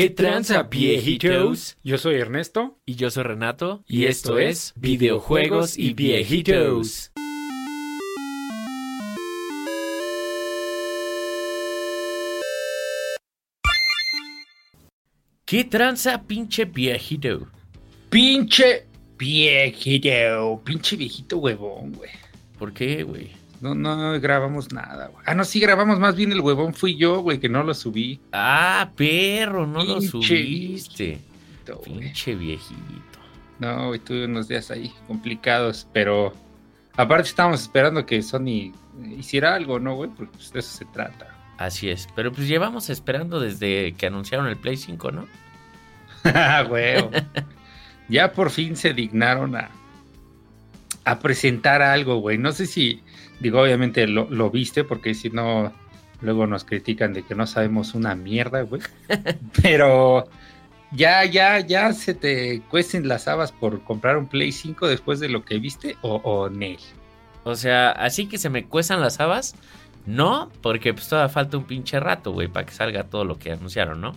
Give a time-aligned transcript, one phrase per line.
[0.00, 1.76] ¿Qué tranza, viejitos?
[1.84, 2.78] Yo soy Ernesto.
[2.86, 3.84] Y yo soy Renato.
[3.86, 7.12] Y esto es Videojuegos y Viejitos.
[15.44, 17.46] ¿Qué tranza, pinche viejito?
[18.08, 18.86] Pinche
[19.18, 20.62] viejito.
[20.64, 22.10] Pinche viejito huevón, güey.
[22.58, 23.39] ¿Por qué, güey?
[23.60, 25.22] No, no grabamos nada, güey.
[25.26, 28.20] Ah, no, sí grabamos más bien el huevón fui yo, güey, que no lo subí.
[28.32, 31.04] Ah, perro, no lo subiste.
[31.04, 31.80] viejito.
[31.82, 33.18] Pinche viejito.
[33.58, 36.32] No, güey, tuve unos días ahí complicados, pero
[36.96, 38.72] aparte estábamos esperando que Sony
[39.18, 40.10] hiciera algo, ¿no, güey?
[40.10, 41.28] Porque pues, de eso se trata.
[41.58, 42.08] Así es.
[42.16, 45.28] Pero pues llevamos esperando desde que anunciaron el Play 5, ¿no?
[46.68, 47.06] güey.
[48.08, 49.70] ya por fin se dignaron a,
[51.04, 52.38] a presentar algo, güey.
[52.38, 53.02] No sé si,
[53.40, 55.72] digo, obviamente lo, lo viste, porque si no,
[56.20, 58.82] luego nos critican de que no sabemos una mierda, güey.
[59.62, 60.28] Pero
[60.92, 65.28] ya, ya, ya se te cuecen las habas por comprar un Play 5 después de
[65.28, 66.78] lo que viste, o, o Nel.
[67.44, 69.54] O sea, así que se me cuezan las habas.
[70.06, 73.52] No, porque pues todavía falta un pinche rato, güey, para que salga todo lo que
[73.52, 74.16] anunciaron, ¿no?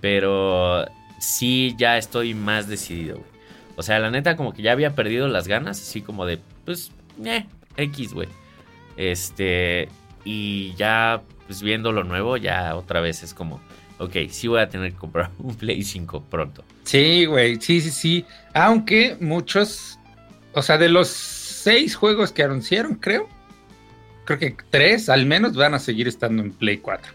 [0.00, 0.86] Pero
[1.18, 3.36] sí ya estoy más decidido, güey.
[3.76, 6.92] O sea, la neta como que ya había perdido las ganas, así como de, pues,
[7.24, 8.28] eh, X, güey.
[8.96, 9.88] Este,
[10.24, 13.60] y ya, pues viendo lo nuevo, ya otra vez es como,
[13.98, 16.64] ok, sí voy a tener que comprar un Play 5 pronto.
[16.84, 18.24] Sí, güey, sí, sí, sí.
[18.54, 19.98] Aunque muchos,
[20.52, 23.28] o sea, de los seis juegos que anunciaron, creo,
[24.24, 27.12] creo que tres al menos van a seguir estando en Play 4.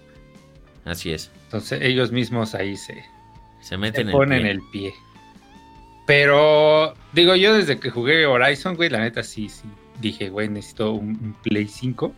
[0.85, 1.31] Así es.
[1.45, 3.03] Entonces ellos mismos ahí se,
[3.61, 4.51] Se meten en ponen pie.
[4.51, 4.93] el pie.
[6.07, 9.63] Pero digo, yo desde que jugué Horizon, güey, la neta sí, sí.
[10.01, 12.13] Dije, güey, necesito un, un Play 5.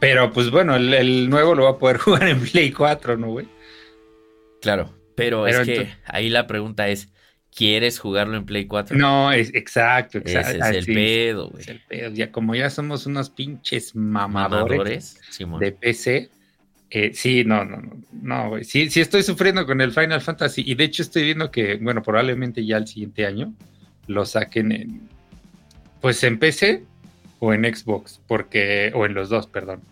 [0.00, 3.28] Pero pues bueno, el, el nuevo lo va a poder jugar en Play 4, ¿no,
[3.28, 3.46] güey?
[4.60, 7.08] Claro, pero, Pero es que ahí la pregunta es,
[7.54, 8.96] ¿quieres jugarlo en Play 4?
[8.96, 10.50] No, es exacto, exacto.
[10.50, 11.62] Ese es el así pedo, güey.
[11.62, 12.10] es el pedo.
[12.12, 15.20] Ya como ya somos unos pinches mamadores,
[15.60, 16.30] de PC.
[16.90, 18.64] eh, sí, no, no, no, no, güey.
[18.64, 22.02] Sí, sí estoy sufriendo con el Final Fantasy y de hecho estoy viendo que, bueno,
[22.02, 23.52] probablemente ya el siguiente año
[24.06, 25.08] lo saquen en,
[26.00, 26.84] pues en PC
[27.38, 29.82] o en Xbox, porque, o en los dos, perdón.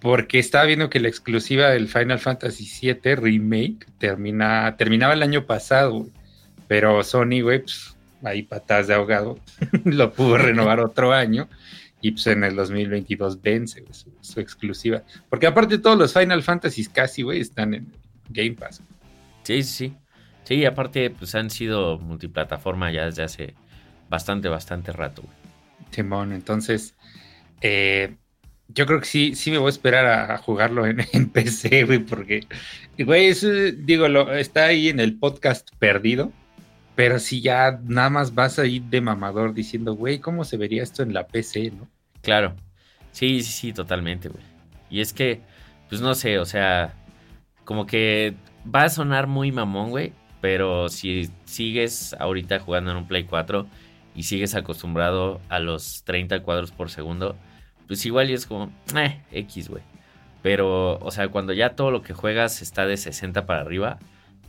[0.00, 5.46] Porque estaba viendo que la exclusiva del Final Fantasy VII Remake termina, terminaba el año
[5.46, 6.06] pasado.
[6.68, 9.38] Pero Sony, güey, pues, ahí patas de ahogado,
[9.84, 11.48] lo pudo renovar otro año
[12.00, 15.02] y pues en el 2022 vence su, su exclusiva.
[15.30, 17.92] Porque aparte todos los Final Fantasies casi, güey, están en
[18.28, 18.82] Game Pass.
[19.42, 19.96] Sí, sí, sí.
[20.44, 23.54] Sí, aparte, pues han sido multiplataforma ya desde hace
[24.08, 25.34] bastante, bastante rato, güey.
[25.90, 26.94] Simón, entonces
[27.60, 28.16] eh,
[28.68, 31.84] yo creo que sí, sí me voy a esperar a, a jugarlo en, en PC,
[31.84, 32.46] güey, porque,
[32.98, 36.32] güey, eso, digo, lo, está ahí en el podcast perdido,
[36.94, 41.02] pero si ya nada más vas ahí de mamador diciendo, güey, ¿cómo se vería esto
[41.02, 41.88] en la PC, no?
[42.22, 42.54] Claro.
[43.12, 44.42] Sí, sí, sí, totalmente, güey.
[44.90, 45.40] Y es que,
[45.88, 46.94] pues no sé, o sea,
[47.64, 48.34] como que
[48.72, 50.12] va a sonar muy mamón, güey.
[50.40, 53.66] Pero si sigues ahorita jugando en un Play 4
[54.14, 57.36] y sigues acostumbrado a los 30 cuadros por segundo,
[57.86, 59.82] pues igual y es como, eh, X, güey.
[60.42, 63.98] Pero, o sea, cuando ya todo lo que juegas está de 60 para arriba,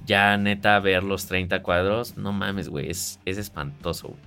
[0.06, 4.20] ya neta ver los 30 cuadros, no mames, güey, es, es espantoso, güey.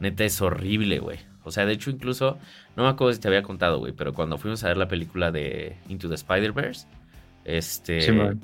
[0.00, 1.18] Neta es horrible, güey.
[1.44, 2.38] O sea, de hecho, incluso,
[2.76, 5.30] no me acuerdo si te había contado, güey, pero cuando fuimos a ver la película
[5.30, 6.86] de Into the Spider-Verse,
[7.44, 8.00] este.
[8.00, 8.40] Simón.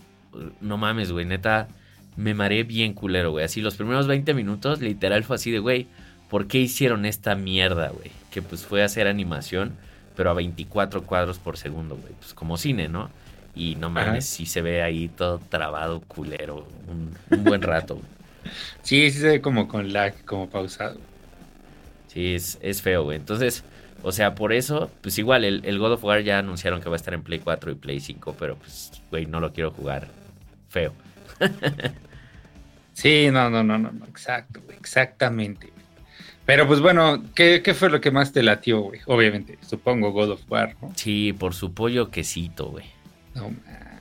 [0.60, 1.68] no mames, güey, neta,
[2.16, 3.44] me mareé bien culero, güey.
[3.44, 5.88] Así, los primeros 20 minutos, literal, fue así de, güey,
[6.30, 8.10] ¿por qué hicieron esta mierda, güey?
[8.30, 9.76] Que pues fue hacer animación,
[10.16, 12.14] pero a 24 cuadros por segundo, güey.
[12.14, 13.10] Pues como cine, ¿no?
[13.54, 18.06] Y no mames, sí se ve ahí todo trabado, culero, un, un buen rato, güey.
[18.82, 20.98] Sí, sí se ve como con lag, como pausado.
[22.06, 23.18] Sí, es, es feo, güey.
[23.18, 23.64] Entonces,
[24.02, 26.94] o sea, por eso, pues igual, el, el God of War ya anunciaron que va
[26.94, 30.08] a estar en Play 4 y Play 5, pero pues, güey, no lo quiero jugar
[30.68, 30.94] feo.
[32.92, 35.72] Sí, no, no, no, no, no, exacto, güey, exactamente.
[36.50, 39.00] Pero pues bueno, ¿qué, ¿qué fue lo que más te latió, güey?
[39.06, 40.90] Obviamente, supongo God of War, ¿no?
[40.96, 42.86] Sí, por su pollo quesito, güey.
[43.36, 44.00] No, ma-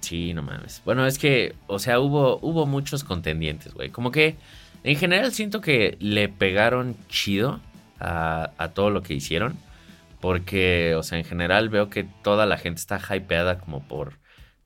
[0.00, 0.80] Sí, no mames.
[0.86, 3.90] Bueno, es que, o sea, hubo, hubo muchos contendientes, güey.
[3.90, 4.36] Como que,
[4.84, 7.60] en general, siento que le pegaron chido
[8.00, 9.56] a, a todo lo que hicieron.
[10.20, 14.14] Porque, o sea, en general veo que toda la gente está hypeada como por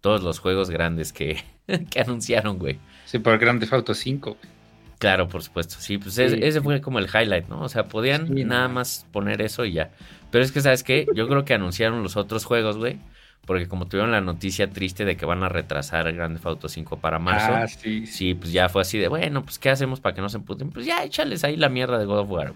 [0.01, 1.43] todos los juegos grandes que,
[1.91, 2.79] que anunciaron, güey.
[3.05, 4.37] sí, por Grand Theft Auto 5.
[4.41, 4.60] güey.
[5.01, 5.75] Claro, por supuesto.
[5.81, 6.23] Sí, pues Sí.
[6.23, 7.63] ese, ese fue como el highlight, ¿no?
[7.63, 8.75] O sea, podían Sí, nada no.
[8.75, 9.91] más poner eso y ya.
[10.31, 11.07] Pero es que, ¿sabes qué?
[11.15, 12.99] Yo creo que anunciaron los otros juegos, güey.
[13.47, 16.99] Porque como tuvieron la noticia triste de que van a retrasar Grand Theft Auto 5
[17.01, 17.51] para marzo.
[17.53, 18.07] Ah, sí.
[18.07, 20.71] Sí, pues ya fue así de, bueno, pues ¿qué hacemos para que no se emputen?
[20.71, 22.53] Pues ya échales ahí la mierda de God of War.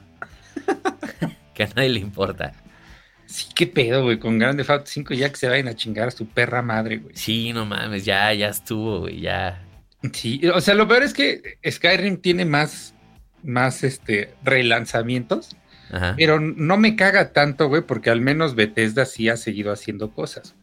[1.55, 2.53] que a nadie le importa.
[3.27, 6.09] Sí, qué pedo, güey, con Grand Theft Auto 5 ya que se vayan a chingar
[6.09, 7.17] a su perra madre, güey.
[7.17, 9.63] Sí, no mames, ya, ya estuvo, güey, ya.
[10.13, 12.95] Sí, o sea, lo peor es que Skyrim tiene más,
[13.43, 15.57] más, este, relanzamientos.
[15.91, 16.15] Ajá.
[16.17, 20.55] Pero no me caga tanto, güey, porque al menos Bethesda sí ha seguido haciendo cosas.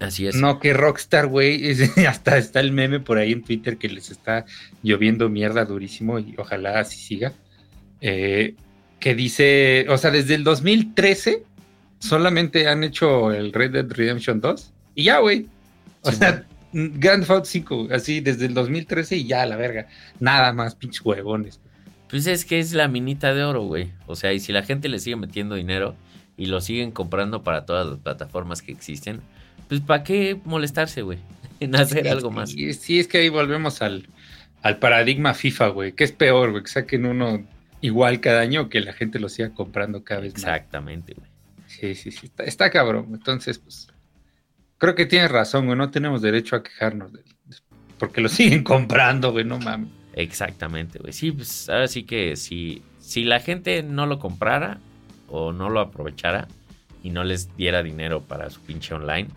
[0.00, 0.34] Así es.
[0.34, 1.72] No que Rockstar, güey,
[2.08, 4.44] hasta está el meme por ahí en Twitter que les está
[4.82, 7.32] lloviendo mierda durísimo y ojalá así siga.
[8.00, 8.54] Eh,
[8.98, 11.44] que dice, o sea, desde el 2013
[11.98, 15.46] solamente han hecho el Red Dead Redemption 2 y ya, güey.
[16.02, 19.88] O Sí, sea, Grand Theft Auto 5, así desde el 2013 y ya, la verga.
[20.20, 21.60] Nada más, pinches huevones.
[22.08, 23.90] Pues es que es la minita de oro, güey.
[24.06, 25.96] O sea, y si la gente le sigue metiendo dinero
[26.36, 29.20] y lo siguen comprando para todas las plataformas que existen,
[29.68, 31.18] pues ¿para qué molestarse, güey?
[31.60, 32.50] En hacer algo más.
[32.50, 34.08] Sí, sí, es que ahí volvemos al,
[34.62, 35.92] al paradigma FIFA, güey.
[35.92, 36.64] ¿Qué es peor, güey?
[36.64, 37.46] Que saquen uno
[37.80, 40.42] igual cada año o que la gente lo siga comprando cada vez más.
[40.42, 41.28] Exactamente, güey.
[41.68, 42.26] Sí, sí, sí.
[42.26, 43.10] Está, está cabrón.
[43.12, 43.91] Entonces, pues.
[44.82, 45.78] Creo que tienes razón, güey.
[45.78, 47.12] No tenemos derecho a quejarnos
[47.98, 49.44] porque lo siguen comprando, güey.
[49.44, 49.90] No mames.
[50.14, 51.12] Exactamente, güey.
[51.12, 54.80] Sí, pues ahora sí que si, si la gente no lo comprara
[55.28, 56.48] o no lo aprovechara
[57.00, 59.28] y no les diera dinero para su pinche online,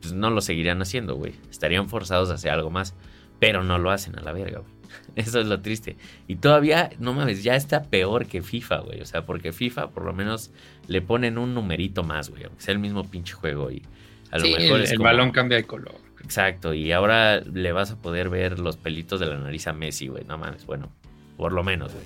[0.00, 1.34] pues no lo seguirían haciendo, güey.
[1.50, 2.94] Estarían forzados a hacer algo más,
[3.38, 4.72] pero no lo hacen a la verga, güey.
[5.14, 5.98] Eso es lo triste.
[6.26, 9.02] Y todavía, no mames, ya está peor que FIFA, güey.
[9.02, 10.52] O sea, porque FIFA por lo menos
[10.88, 12.44] le ponen un numerito más, güey.
[12.44, 13.82] Aunque sea el mismo pinche juego y
[14.42, 15.94] a lo mejor el, es el como- balón cambia de color.
[16.22, 20.08] Exacto, y ahora le vas a poder ver los pelitos de la nariz a Messi,
[20.08, 20.24] güey.
[20.24, 20.90] No mames, bueno,
[21.36, 22.04] por lo menos, güey.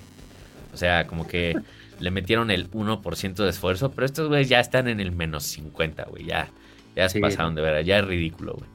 [0.73, 1.55] O sea, como que
[1.99, 6.03] le metieron el 1% de esfuerzo, pero estos güeyes ya están en el menos 50,
[6.05, 6.25] güey.
[6.25, 6.49] Ya,
[6.95, 7.19] ya se Sí.
[7.21, 8.69] pasaron de verdad, ya es ridículo, güey.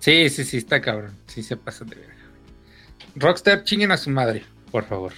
[0.00, 1.12] Sí, sí, sí, está cabrón.
[1.26, 2.14] Sí, se pasan de verga.
[3.16, 5.12] Rockstar, chinguen a su madre, por favor.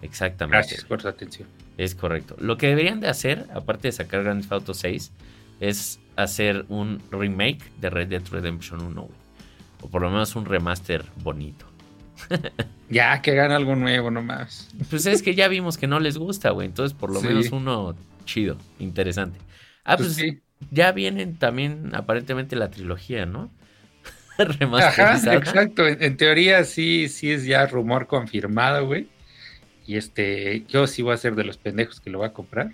[0.00, 0.56] Exactamente.
[0.56, 1.48] Gracias por su atención.
[1.78, 2.36] Es correcto.
[2.38, 5.12] Lo que deberían de hacer, aparte de sacar Grand Theft Auto 6,
[5.60, 9.14] es hacer un remake de Red Dead Redemption 1, güey.
[9.82, 11.66] O por lo menos un remaster bonito.
[12.88, 14.68] Ya, que hagan algo nuevo nomás.
[14.90, 16.66] Pues es que ya vimos que no les gusta, güey.
[16.66, 17.26] Entonces, por lo Sí.
[17.28, 19.38] menos uno chido, interesante.
[19.82, 20.40] Ah, pues, Pues sí.
[20.70, 23.50] ya vienen también aparentemente la trilogía, ¿no?
[24.78, 25.86] Ajá, exacto.
[25.86, 29.08] En, en teoría sí, sí es ya rumor confirmado, güey.
[29.86, 32.72] Y este, yo sí voy a ser de los pendejos que lo va a comprar.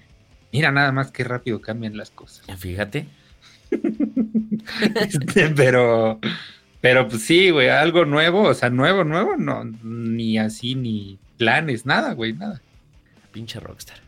[0.52, 2.44] Mira nada más qué rápido cambian las cosas.
[2.58, 3.06] Fíjate.
[3.70, 6.18] Este, pero,
[6.80, 11.86] pero pues sí, güey, algo nuevo, o sea, nuevo, nuevo, no, ni así, ni planes,
[11.86, 12.60] nada, güey, nada.
[13.32, 13.98] Pinche Rockstar.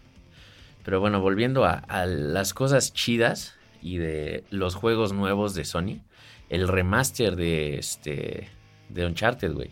[0.85, 6.01] Pero bueno, volviendo a, a las cosas chidas y de los juegos nuevos de Sony.
[6.49, 8.49] El remaster de este.
[8.89, 9.71] de Uncharted, güey.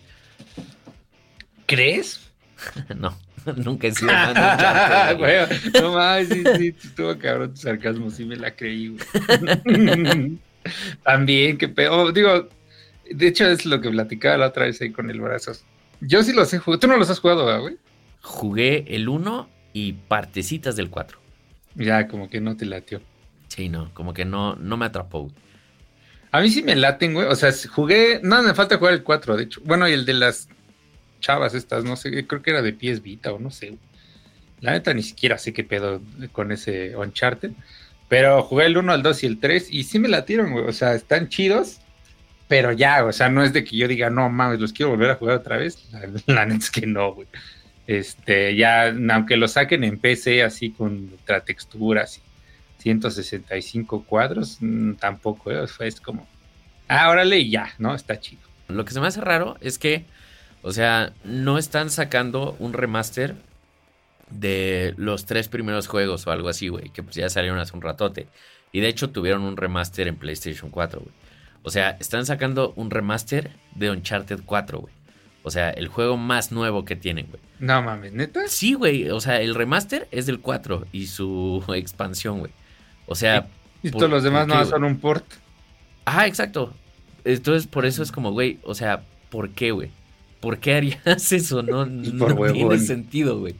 [1.66, 2.30] ¿Crees?
[2.96, 3.16] no,
[3.56, 5.18] nunca he sido fan de Uncharted.
[5.18, 5.46] güey.
[5.46, 9.00] Güey, no mames, sí, sí, estuvo cabrón tu sarcasmo, sí me la creí, güey.
[11.04, 12.12] También, qué pedo.
[12.12, 12.48] Digo,
[13.10, 15.64] de hecho es lo que platicaba la otra vez ahí con el brazos.
[16.00, 16.80] Yo sí los he jugado.
[16.80, 17.76] Tú no los has jugado, ¿verdad, güey?
[18.22, 21.18] Jugué el 1 y partecitas del 4.
[21.74, 23.00] Ya, como que no te latió.
[23.48, 25.22] Sí, no, como que no, no me atrapó.
[25.22, 25.34] güey.
[26.30, 27.26] A mí sí me laten, güey.
[27.26, 28.20] O sea, jugué.
[28.22, 29.60] No, me falta jugar el 4, de hecho.
[29.64, 30.48] Bueno, y el de las
[31.20, 33.68] chavas estas, no sé, creo que era de pies Vita o no sé.
[33.68, 33.78] güey.
[34.60, 36.00] La neta ni siquiera sé qué pedo
[36.32, 37.52] con ese Uncharted.
[38.08, 40.64] Pero jugué el 1, el 2 y el 3 y sí me latieron, güey.
[40.64, 41.80] O sea, están chidos.
[42.48, 45.10] Pero ya, o sea, no es de que yo diga, no mames, los quiero volver
[45.10, 45.78] a jugar otra vez.
[46.26, 47.28] La, neta es que no, güey.
[47.86, 55.50] Este, ya, aunque lo saquen en PC así con ultratexturas y 165 cuadros, mm, tampoco,
[55.50, 55.58] ¿eh?
[55.58, 56.26] O sea, es como,
[56.88, 57.94] ah, órale y ya, ¿no?
[57.94, 58.42] Está chido.
[58.68, 60.04] Lo que se me hace raro es que,
[60.62, 63.36] o sea, no están sacando un remaster
[64.30, 67.82] de los tres primeros juegos o algo así, güey, que pues ya salieron hace un
[67.82, 68.26] ratote.
[68.72, 71.12] Y de hecho tuvieron un remaster en PlayStation 4, güey.
[71.62, 74.92] O sea, están sacando un remaster de Uncharted 4, güey.
[75.42, 77.40] O sea, el juego más nuevo que tienen, güey.
[77.58, 78.42] No mames, neta.
[78.48, 79.08] Sí, güey.
[79.10, 82.52] O sea, el remaster es del 4 y su expansión, güey.
[83.06, 83.46] O sea,
[83.82, 85.24] Y ¿por- todos los demás no son un port.
[86.04, 86.74] Ajá, exacto.
[87.24, 89.90] Entonces, por eso es como, güey, o sea, ¿por qué, güey?
[90.40, 91.62] ¿Por qué harías eso?
[91.62, 93.54] No, no tiene sentido, güey.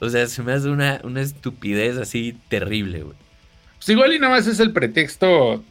[0.00, 3.16] O sea, se me hace una, una estupidez así terrible, güey.
[3.78, 5.62] Pues igual y nada más es el pretexto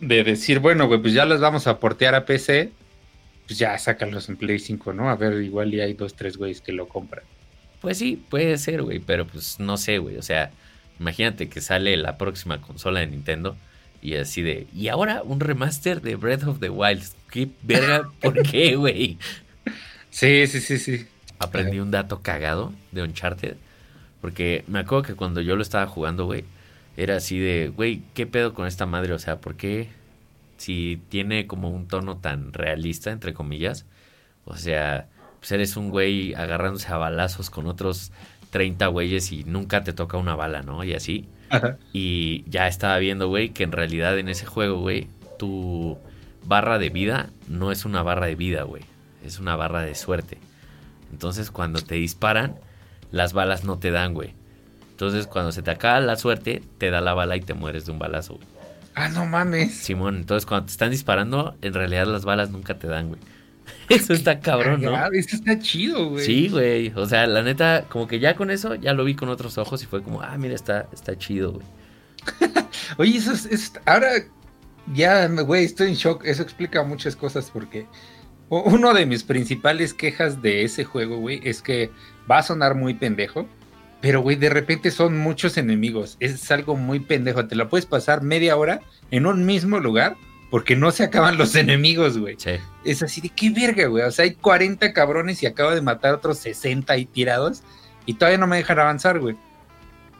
[0.00, 2.72] de decir, bueno, güey, pues ya los vamos a portear a PC.
[3.46, 5.10] Pues ya sácalos en Play 5, ¿no?
[5.10, 7.24] A ver, igual y hay dos, tres güeyes que lo compran.
[7.80, 10.16] Pues sí, puede ser, güey, pero pues no sé, güey.
[10.16, 10.52] O sea,
[11.00, 13.56] imagínate que sale la próxima consola de Nintendo
[14.00, 17.02] Y así de, y ahora un remaster de Breath of the Wild.
[17.30, 18.08] ¿Qué verga?
[18.20, 19.18] ¿Por qué, güey?
[20.12, 21.06] Sí, sí, sí, sí.
[21.38, 23.56] Aprendí un dato cagado de Uncharted.
[24.20, 26.44] Porque me acuerdo que cuando yo lo estaba jugando, güey,
[26.96, 29.14] era así de, güey, ¿qué pedo con esta madre?
[29.14, 29.88] O sea, ¿por qué
[30.58, 33.86] si tiene como un tono tan realista, entre comillas?
[34.44, 35.08] O sea,
[35.40, 38.12] pues eres un güey agarrándose a balazos con otros
[38.50, 40.84] 30 güeyes y nunca te toca una bala, ¿no?
[40.84, 41.26] Y así.
[41.92, 45.98] Y ya estaba viendo, güey, que en realidad en ese juego, güey, tu
[46.44, 48.91] barra de vida no es una barra de vida, güey.
[49.24, 50.38] Es una barra de suerte.
[51.10, 52.56] Entonces, cuando te disparan,
[53.10, 54.34] las balas no te dan, güey.
[54.90, 57.92] Entonces, cuando se te acaba la suerte, te da la bala y te mueres de
[57.92, 58.46] un balazo, güey.
[58.94, 59.74] Ah, no mames.
[59.74, 63.20] Simón, entonces cuando te están disparando, en realidad las balas nunca te dan, güey.
[63.88, 64.94] Eso está cabrón, ¿no?
[65.12, 66.24] Eso está chido, güey.
[66.24, 66.92] Sí, güey.
[66.94, 69.82] O sea, la neta, como que ya con eso, ya lo vi con otros ojos
[69.82, 71.66] y fue como, ah, mira, está, está chido, güey.
[72.98, 74.10] Oye, eso es, Ahora,
[74.92, 76.24] ya, güey, estoy en shock.
[76.24, 77.86] Eso explica muchas cosas porque
[78.60, 81.90] uno de mis principales quejas de ese juego, güey, es que
[82.30, 83.46] va a sonar muy pendejo,
[84.02, 86.16] pero, güey, de repente son muchos enemigos.
[86.18, 87.46] Es algo muy pendejo.
[87.46, 88.80] Te lo puedes pasar media hora
[89.12, 90.16] en un mismo lugar
[90.50, 92.34] porque no se acaban los enemigos, güey.
[92.36, 92.50] Sí.
[92.84, 94.02] Es así de qué verga, güey.
[94.02, 97.62] O sea, hay 40 cabrones y acabo de matar otros 60 y tirados
[98.04, 99.36] y todavía no me dejan avanzar, güey.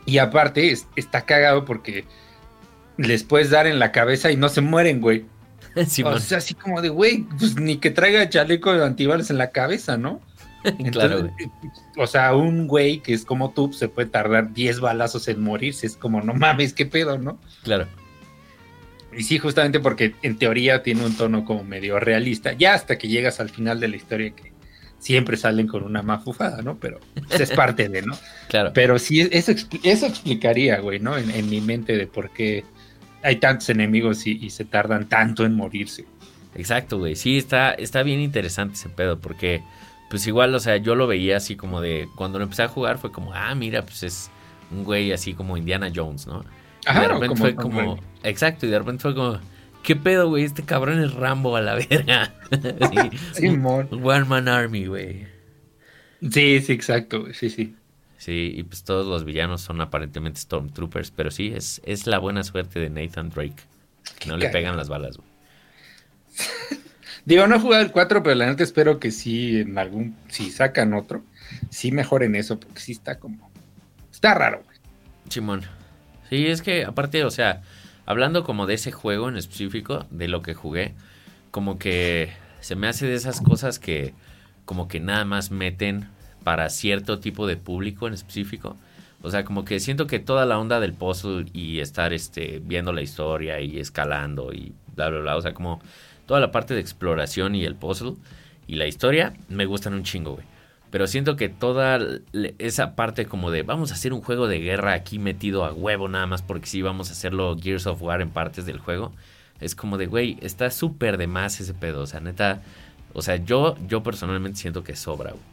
[0.07, 2.05] Y aparte, está cagado porque
[2.97, 5.25] les puedes dar en la cabeza y no se mueren, güey.
[6.05, 9.50] o sea, así como de, güey, pues ni que traiga chaleco de antibalas en la
[9.50, 10.21] cabeza, ¿no?
[10.93, 11.50] claro, güey.
[11.97, 15.87] O sea, un güey que es como tú se puede tardar 10 balazos en morirse.
[15.87, 17.38] Es como, no mames, qué pedo, ¿no?
[17.64, 17.87] Claro.
[19.17, 23.09] Y sí, justamente porque en teoría tiene un tono como medio realista, ya hasta que
[23.09, 24.52] llegas al final de la historia que
[24.99, 26.79] siempre salen con una mafufada, ¿no?
[26.79, 27.00] Pero
[27.31, 28.17] es parte de, ¿no?
[28.49, 28.71] Claro.
[28.75, 29.52] Pero sí, eso,
[29.83, 31.17] eso explicaría, güey, ¿no?
[31.17, 32.64] En, mi mente de por qué
[33.23, 36.05] hay tantos enemigos y, se tardan tanto en morirse.
[36.55, 37.17] Exacto, güey.
[37.17, 39.62] Sí, está, está bien interesante ese pedo, porque,
[40.11, 42.99] pues igual, o sea, yo lo veía así como de, cuando lo empecé a jugar
[42.99, 44.31] fue como, ah, mira, pues es
[44.71, 46.45] un güey así como Indiana Jones, ¿no?
[46.85, 49.38] y de repente fue como, exacto, y de repente fue como,
[49.83, 50.45] ¿qué pedo, güey?
[50.45, 52.35] Este cabrón es Rambo a la verga.
[53.35, 55.26] sí, One Man Army, güey.
[56.31, 57.76] Sí, sí, exacto, sí, sí.
[58.23, 62.45] Sí, y pues todos los villanos son aparentemente Stormtroopers, pero sí, es, es la buena
[62.45, 63.57] suerte de Nathan Drake.
[64.21, 65.29] Que no le pegan las balas, güey.
[67.25, 70.52] Digo, no he jugado el 4, pero la neta espero que sí, en algún, si
[70.52, 71.25] sacan otro,
[71.69, 73.50] sí mejoren eso, porque sí está como,
[74.12, 74.79] está raro, güey.
[75.29, 75.62] Chimón.
[76.31, 77.62] Sí, es que aparte, o sea,
[78.07, 80.95] hablando como de ese juego en específico, de lo que jugué,
[81.50, 84.14] como que se me hace de esas cosas que
[84.64, 86.09] como que nada más meten
[86.42, 88.76] para cierto tipo de público en específico.
[89.22, 92.92] O sea, como que siento que toda la onda del puzzle y estar este, viendo
[92.92, 95.37] la historia y escalando y bla, bla, bla.
[95.37, 95.80] O sea, como
[96.26, 98.14] toda la parte de exploración y el puzzle
[98.66, 100.46] y la historia me gustan un chingo, güey.
[100.90, 101.99] Pero siento que toda
[102.58, 106.06] esa parte como de vamos a hacer un juego de guerra aquí metido a huevo
[106.08, 109.12] nada más porque sí vamos a hacerlo Gears of War en partes del juego.
[109.61, 112.02] Es como de, güey, está súper de más ese pedo.
[112.02, 112.61] O sea, neta,
[113.14, 115.51] o sea, yo, yo personalmente siento que sobra, güey.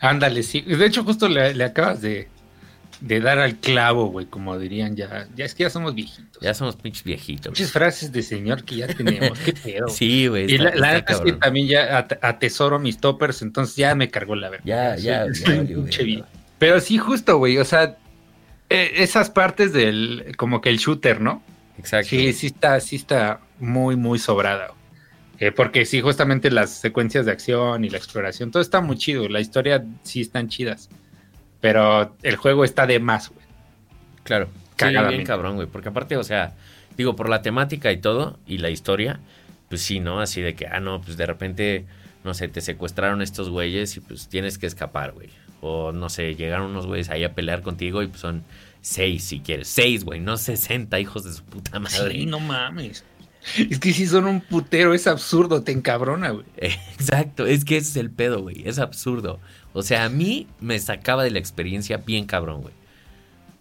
[0.00, 0.62] Ándale, sí.
[0.62, 2.28] De hecho, justo le acabas de,
[3.00, 5.28] de dar al clavo, güey, como dirían ya.
[5.36, 6.40] Ya es que ya somos viejitos.
[6.40, 7.50] Ya somos pinches viejitos.
[7.50, 9.38] Muchas frases de señor que ya tenemos.
[9.38, 9.88] Qué pedo.
[9.96, 10.50] Sí, güey.
[10.52, 14.50] Y la, la es que también ya atesoro mis toppers, entonces ya me cargó la
[14.50, 14.64] verdad.
[14.64, 16.26] Ya, ya, ya
[16.58, 17.58] Pero sí, justo, güey.
[17.58, 17.96] O sea,
[18.68, 20.34] e, esas partes del.
[20.36, 21.42] como que el shooter, ¿no?
[21.78, 22.08] Exacto.
[22.08, 24.72] Sí, sí está, sí está muy, muy sobrada.
[25.38, 29.28] Eh, porque sí, justamente las secuencias de acción y la exploración, todo está muy chido.
[29.28, 30.88] La historia sí están chidas.
[31.60, 33.44] Pero el juego está de más, güey.
[34.22, 34.48] Claro.
[34.78, 35.66] Sí, bien cabrón, güey.
[35.66, 36.54] Porque aparte, o sea,
[36.96, 39.20] digo, por la temática y todo, y la historia,
[39.68, 40.20] pues sí, ¿no?
[40.20, 41.86] Así de que, ah, no, pues de repente,
[42.24, 45.30] no sé, te secuestraron estos güeyes y pues tienes que escapar, güey.
[45.60, 48.44] O no sé, llegaron unos güeyes ahí a pelear contigo y pues son
[48.82, 49.68] seis, si quieres.
[49.68, 52.12] Seis, güey, no sesenta hijos de su puta madre.
[52.12, 53.04] Sí, no mames.
[53.70, 56.46] Es que si son un putero, es absurdo, te encabrona, güey.
[56.58, 59.40] Exacto, es que ese es el pedo, güey, es absurdo.
[59.72, 62.74] O sea, a mí me sacaba de la experiencia bien cabrón, güey.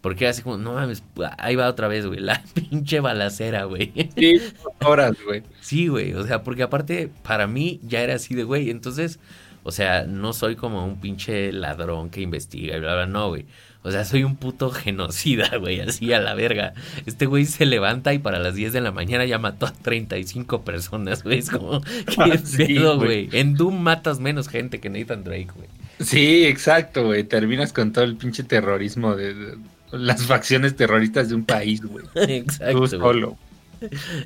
[0.02, 1.04] Porque así como, no mames,
[1.40, 3.92] ahí va otra vez, güey, la pinche balacera, güey.
[4.16, 4.40] Sí,
[4.82, 5.44] horas, güey.
[5.62, 9.20] Sí, güey, o sea, porque aparte, para mí ya era así de, güey, entonces,
[9.64, 13.46] o sea, no soy como un pinche ladrón que investiga y bla, bla, no, güey.
[13.86, 16.74] O sea, soy un puto genocida, güey, así a la verga.
[17.06, 20.64] Este güey se levanta y para las 10 de la mañana ya mató a 35
[20.64, 21.38] personas, güey.
[21.38, 23.30] Es como, qué ah, pedo, güey.
[23.32, 25.70] En Doom matas menos gente que Nathan Drake, güey.
[26.00, 27.26] Sí, exacto, güey.
[27.26, 29.56] Terminas con todo el pinche terrorismo de,
[29.92, 32.06] las facciones terroristas de un país, güey.
[32.16, 32.80] exacto.
[32.80, 33.38] Tú solo.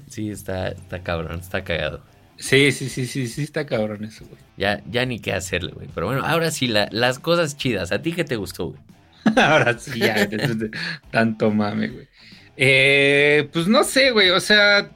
[0.08, 2.00] Sí, está, está cabrón, está cagado.
[2.38, 4.40] Sí, sí, sí, sí, sí, está cabrón eso, güey.
[4.56, 5.90] Ya, ya ni qué hacerle, güey.
[5.94, 7.92] Pero bueno, ahora sí, la- las cosas chidas.
[7.92, 8.89] ¿A ti qué te gustó, güey?
[9.36, 10.28] Ahora sí, ya,
[11.12, 12.08] tanto mame, güey.
[12.58, 14.90] Eh, pues no sé, güey, o sea,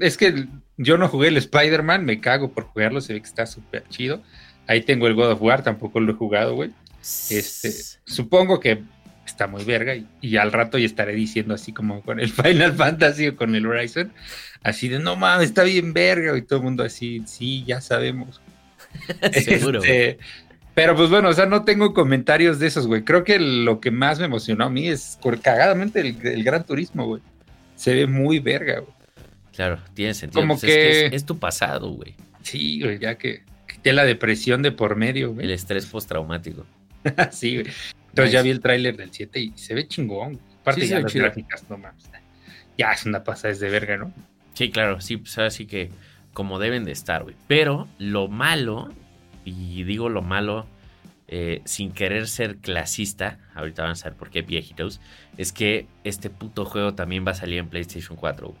[0.00, 0.46] es que
[0.76, 4.22] yo no jugué el Spider-Man, me cago por jugarlo, se ve que está súper chido.
[4.66, 6.70] Ahí tengo el God of War, tampoco lo he jugado, güey.
[7.00, 7.72] Este,
[8.04, 8.82] supongo que
[9.24, 12.74] está muy verga y, y al rato ya estaré diciendo así como con el Final
[12.74, 14.12] Fantasy o con el Horizon,
[14.62, 18.40] así de no mames, está bien verga y todo el mundo así, sí, ya sabemos.
[19.32, 19.90] Seguro, güey.
[19.90, 20.18] Este,
[20.76, 23.02] pero pues bueno, o sea, no tengo comentarios de esos, güey.
[23.02, 27.06] Creo que lo que más me emocionó a mí es cagadamente el, el Gran Turismo,
[27.06, 27.22] güey.
[27.74, 28.92] Se ve muy verga, güey.
[29.54, 30.42] Claro, tiene sentido.
[30.42, 32.14] Como Pues es, que que- es, es tu pasado, güey.
[32.42, 35.52] Sí, güey, ya que quité la depresión de por medio, El güey.
[35.52, 36.64] estrés postraumático.
[37.32, 37.72] sí, güey.
[38.10, 40.38] Entonces ya vi el tráiler del 7 y se ve chingón.
[40.60, 42.04] Aparte Sí, ya las gráficas, no mames.
[42.78, 44.12] Ya es una pasada, es de verga, ¿no?
[44.54, 45.90] Sí, claro, sí, pues así que
[46.34, 47.34] como deben de estar, güey.
[47.48, 48.92] Pero lo malo,
[49.46, 50.66] y digo lo malo
[51.28, 55.00] eh, sin querer ser clasista, ahorita van a saber por qué viejitos,
[55.36, 58.60] es que este puto juego también va a salir en PlayStation 4, güey.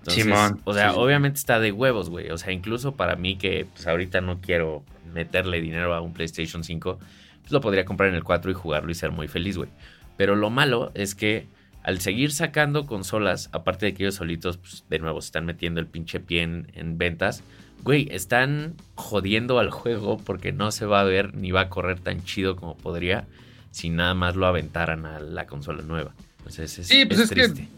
[0.00, 0.96] Entonces, Simón, o sea, sí.
[0.98, 2.30] obviamente está de huevos, güey.
[2.30, 6.64] O sea, incluso para mí que pues ahorita no quiero meterle dinero a un PlayStation
[6.64, 6.98] 5,
[7.40, 9.68] pues lo podría comprar en el 4 y jugarlo y ser muy feliz, güey.
[10.16, 11.46] Pero lo malo es que
[11.82, 15.80] al seguir sacando consolas, aparte de que ellos solitos, pues de nuevo se están metiendo
[15.80, 17.42] el pinche pie en, en ventas,
[17.82, 21.98] güey, están jodiendo al juego porque no se va a ver ni va a correr
[22.00, 23.26] tan chido como podría
[23.70, 26.14] si nada más lo aventaran a la consola nueva.
[26.38, 27.68] Entonces es, Sí, pues es que-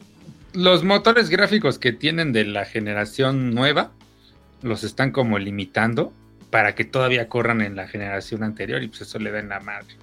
[0.54, 3.92] Los motores gráficos que tienen de la generación nueva
[4.62, 6.12] los están como limitando
[6.50, 9.60] para que todavía corran en la generación anterior y pues eso le da en la
[9.60, 9.94] madre.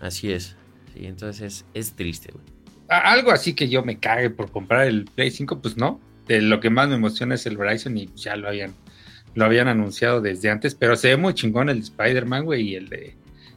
[0.00, 0.56] Así es.
[0.94, 2.44] Sí, entonces es, es triste, güey.
[2.88, 6.00] Algo así que yo me cague por comprar el Play 5, pues no.
[6.26, 8.72] De lo que más me emociona es el Horizon y ya lo habían,
[9.38, 12.74] lo habían anunciado desde antes, pero se ve muy chingón el de Spider-Man, güey, y
[12.74, 13.16] el de,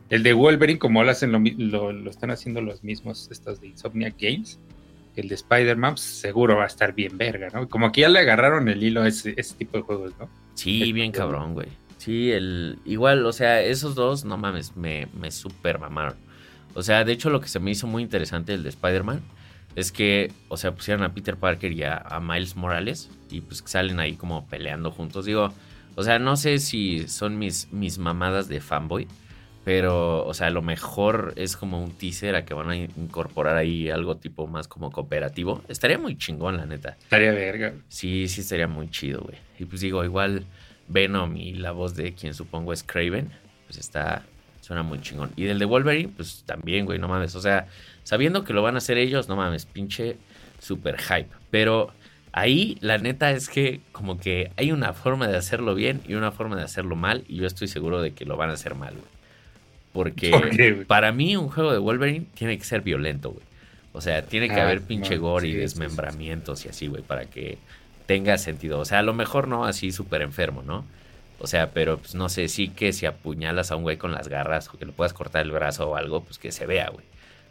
[0.09, 3.67] el de Wolverine, como lo hacen lo, lo, lo están haciendo los mismos estos de
[3.67, 4.59] Insomniac Games.
[5.15, 7.67] El de Spider-Man pues, seguro va a estar bien verga, ¿no?
[7.67, 10.29] Como que ya le agarraron el hilo a ese, ese tipo de juegos, ¿no?
[10.53, 11.67] Sí, El- bien cabrón, güey.
[11.97, 12.79] Sí, el.
[12.85, 16.15] Igual, o sea, esos dos, no mames, me, me super mamaron.
[16.75, 19.21] O sea, de hecho, lo que se me hizo muy interesante el de Spider-Man
[19.75, 23.61] es que, o sea, pusieron a Peter Parker y a, a Miles Morales y pues
[23.65, 25.25] salen ahí como peleando juntos.
[25.25, 25.53] Digo,
[25.95, 29.07] o sea, no sé si son mis, mis mamadas de fanboy,
[29.63, 33.57] pero, o sea, a lo mejor es como un teaser a que van a incorporar
[33.57, 35.61] ahí algo tipo más como cooperativo.
[35.67, 36.97] Estaría muy chingón, la neta.
[36.99, 37.73] Estaría verga.
[37.87, 39.37] Sí, sí estaría muy chido, güey.
[39.59, 40.45] Y pues digo, igual
[40.87, 43.31] Venom y la voz de quien supongo es Craven,
[43.67, 44.23] pues está,
[44.61, 45.31] suena muy chingón.
[45.35, 47.35] Y del de Wolverine, pues también, güey, no mames.
[47.35, 47.67] O sea,
[48.03, 50.17] sabiendo que lo van a hacer ellos, no mames, pinche
[50.59, 51.29] super hype.
[51.51, 51.93] Pero
[52.33, 56.31] ahí la neta es que como que hay una forma de hacerlo bien y una
[56.31, 57.23] forma de hacerlo mal.
[57.27, 59.05] Y yo estoy seguro de que lo van a hacer mal, güey.
[59.93, 63.45] Porque para mí un juego de Wolverine tiene que ser violento, güey.
[63.93, 65.61] O sea, tiene que Ah, haber pinche gore y sí, sí, sí.
[65.61, 67.57] desmembramientos y así, güey, para que
[68.05, 68.79] tenga sentido.
[68.79, 70.85] O sea, a lo mejor no así súper enfermo, ¿no?
[71.39, 74.29] O sea, pero pues no sé, sí que si apuñalas a un güey con las
[74.29, 77.05] garras o que le puedas cortar el brazo o algo, pues que se vea, güey.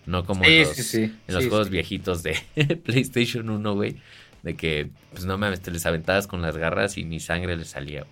[0.06, 2.38] No como en los, en los juegos viejitos de
[2.84, 3.96] PlayStation 1, güey.
[4.42, 7.68] De que, pues no mames, te les aventabas con las garras y ni sangre les
[7.68, 8.07] salía.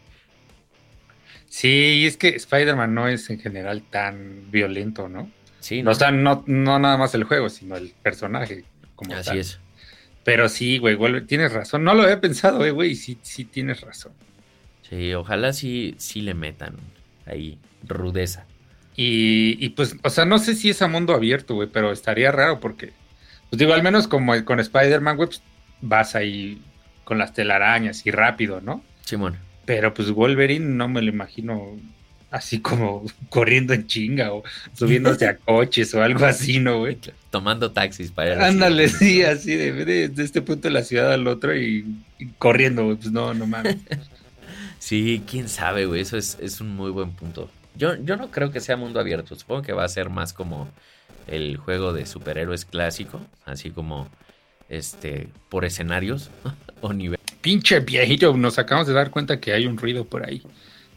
[1.49, 1.69] Sí,
[2.03, 5.31] y es que Spider-Man no es en general tan violento, ¿no?
[5.61, 8.64] Sí, O sea, no, no nada más el juego, sino el personaje
[8.95, 9.38] como Así tal.
[9.38, 9.61] es.
[10.25, 11.85] Pero sí, güey, tienes razón.
[11.85, 14.12] No lo había pensado, eh, güey, sí, sí tienes razón.
[14.83, 16.77] Sí, ojalá sí, sí le metan
[17.27, 18.47] ahí rudeza.
[18.97, 22.33] Y, y, pues, o sea, no sé si es a mundo abierto, güey, pero estaría
[22.33, 22.93] raro porque,
[23.49, 25.43] pues digo, al menos como con Spider-Man, güey, pues,
[25.81, 26.61] vas ahí
[27.05, 28.83] con las telarañas y rápido, ¿no?
[29.05, 29.37] Simón.
[29.64, 31.77] Pero pues Wolverine no me lo imagino
[32.31, 34.43] así como corriendo en chinga o
[34.75, 36.99] subiéndose a coches o algo así, ¿no, güey?
[37.31, 38.99] Tomando taxis para ir Ándale, ciudad.
[38.99, 41.85] sí, así de, de, de este punto de la ciudad al otro y,
[42.19, 43.77] y corriendo, güey, pues no, no mames.
[44.79, 46.01] Sí, quién sabe, güey.
[46.01, 47.51] Eso es, es un muy buen punto.
[47.75, 49.35] Yo, yo no creo que sea mundo abierto.
[49.35, 50.69] Supongo que va a ser más como
[51.27, 53.21] el juego de superhéroes clásico.
[53.45, 54.09] Así como
[54.68, 56.31] este por escenarios
[56.81, 57.18] o nivel.
[57.40, 60.42] Pinche viejito, nos acabamos de dar cuenta que hay un ruido por ahí.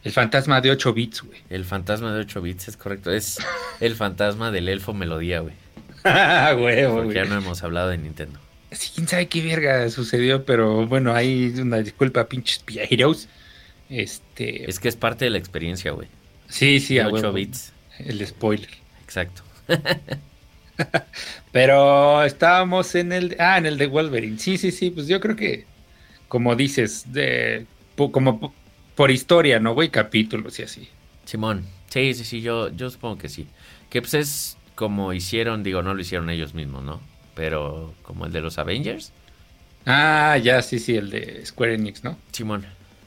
[0.03, 1.39] El fantasma de 8 bits, güey.
[1.51, 3.11] El fantasma de 8 bits es correcto.
[3.11, 3.37] Es
[3.79, 5.53] el fantasma del elfo melodía, güey.
[6.03, 7.13] Ah, Porque güey.
[7.13, 8.39] ya no hemos hablado de Nintendo.
[8.71, 13.27] Sí, quién sabe qué verga sucedió, pero bueno, hay una disculpa, pinches viejitos.
[13.89, 14.67] Este.
[14.67, 16.07] Es que es parte de la experiencia, güey.
[16.49, 17.33] sí, sí, a 8 huevo.
[17.33, 17.71] bits.
[17.99, 18.69] El spoiler.
[19.03, 19.43] Exacto.
[21.51, 23.35] Pero estábamos en el.
[23.39, 24.39] Ah, en el de Wolverine.
[24.39, 24.91] Sí, sí, sí.
[24.91, 25.65] Pues yo creo que,
[26.27, 28.53] como dices, de como
[28.95, 29.89] por historia, ¿no, güey?
[29.89, 30.89] Capítulos y así.
[31.25, 31.65] Simón.
[31.89, 32.41] Sí, sí, sí.
[32.41, 33.47] Yo, yo supongo que sí.
[33.89, 37.01] Que pues es como hicieron, digo, no lo hicieron ellos mismos, ¿no?
[37.35, 39.11] Pero como el de los Avengers.
[39.85, 42.17] Ah, ya, sí, sí, el de Square Enix, ¿no?
[42.31, 42.65] Simón.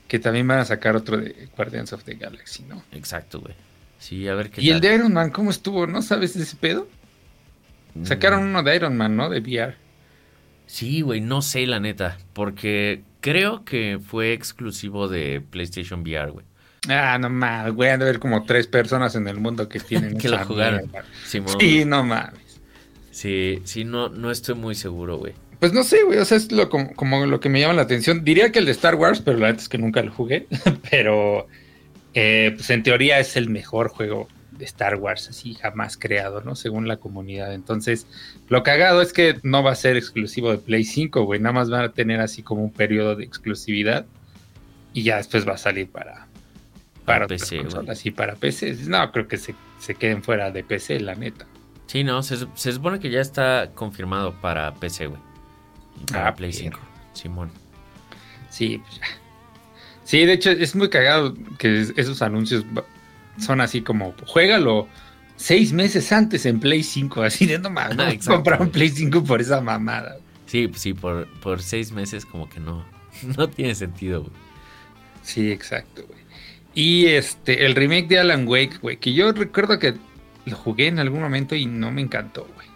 [0.08, 2.82] Que también van a sacar otro de Guardians of the Galaxy, ¿no?
[2.92, 3.54] Exacto, güey.
[3.98, 5.86] Sí, a ver qué ¿Y el de Iron Man cómo estuvo?
[5.86, 6.86] ¿No sabes de ese pedo?
[8.02, 8.48] Sacaron mm.
[8.50, 9.30] uno de Iron Man, ¿no?
[9.30, 9.76] De VR.
[10.66, 16.46] Sí, güey, no sé la neta, porque creo que fue exclusivo de PlayStation VR, güey.
[16.88, 20.18] Ah, no mames, güey, han de ver como tres personas en el mundo que tienen
[20.18, 20.90] que lo jugaron.
[21.24, 22.60] sí, no mames.
[23.10, 25.34] Sí, sí, no, no estoy muy seguro, güey.
[25.60, 28.24] Pues no sé, güey, o sea, es lo, como, lo que me llama la atención.
[28.24, 30.46] Diría que el de Star Wars, pero la verdad es que nunca lo jugué.
[30.90, 31.46] pero,
[32.12, 34.28] eh, pues en teoría es el mejor juego
[34.58, 36.54] de Star Wars así jamás creado, ¿no?
[36.54, 37.54] Según la comunidad.
[37.54, 38.06] Entonces,
[38.48, 41.40] lo cagado es que no va a ser exclusivo de Play 5, güey.
[41.40, 44.06] Nada más van a tener así como un periodo de exclusividad
[44.92, 46.26] y ya después va a salir para,
[47.04, 48.76] para, PC, así para PC.
[48.86, 51.46] No, creo que se, se, queden fuera de PC, la neta.
[51.86, 55.20] Sí, no, se, supone que ya está confirmado para PC, güey.
[56.10, 56.78] para ah, Play 5,
[57.12, 57.50] Simón.
[58.50, 59.06] Sí, pues ya.
[60.04, 62.64] Sí, de hecho es muy cagado que esos anuncios
[63.38, 64.88] son así como, juégalo
[65.36, 69.40] seis meses antes en Play 5, así de no mames, comprar un Play 5 por
[69.40, 70.18] esa mamada.
[70.46, 72.84] Sí, sí, por, por seis meses como que no,
[73.36, 74.32] no tiene sentido, güey.
[75.22, 76.20] Sí, exacto, güey.
[76.74, 79.94] Y este, el remake de Alan Wake, güey, que yo recuerdo que
[80.44, 82.66] lo jugué en algún momento y no me encantó, güey.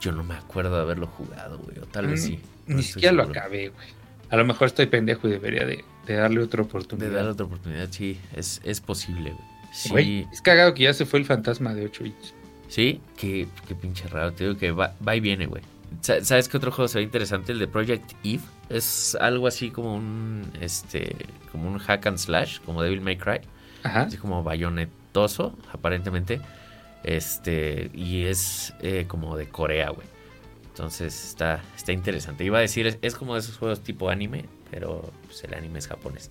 [0.00, 2.40] Yo no me acuerdo de haberlo jugado, güey, o tal vez mm, sí.
[2.66, 3.88] ni siquiera lo acabé, güey.
[4.30, 7.10] A lo mejor estoy pendejo y debería de, darle otra oportunidad.
[7.10, 9.51] De darle otra oportunidad, sí, es, es posible, güey.
[9.72, 10.26] Sí.
[10.30, 12.34] es cagado que ya se fue el fantasma de 8 bits.
[12.68, 13.46] Sí, qué,
[13.80, 14.32] pinche raro.
[14.32, 15.62] Te digo que va, y viene, güey.
[16.00, 17.52] ¿Sabes qué otro juego se ve interesante?
[17.52, 18.42] El de Project Eve.
[18.70, 21.14] Es algo así como un este
[21.50, 23.40] como un hack and slash, como Devil May Cry.
[23.82, 24.02] Ajá.
[24.02, 26.40] Así como bayonetoso, aparentemente.
[27.04, 30.06] Este, y es eh, como de Corea, güey.
[30.68, 32.44] Entonces está, está interesante.
[32.44, 35.86] Iba a decir, es, como de esos juegos tipo anime, pero pues, el anime es
[35.88, 36.30] japonés.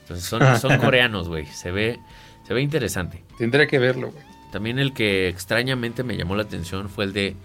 [0.00, 1.46] Entonces son, son coreanos, güey.
[1.46, 2.00] Se ve,
[2.48, 3.22] se ve interesante.
[3.36, 4.24] Tendré que verlo, güey.
[4.50, 7.36] También el que extrañamente me llamó la atención fue el de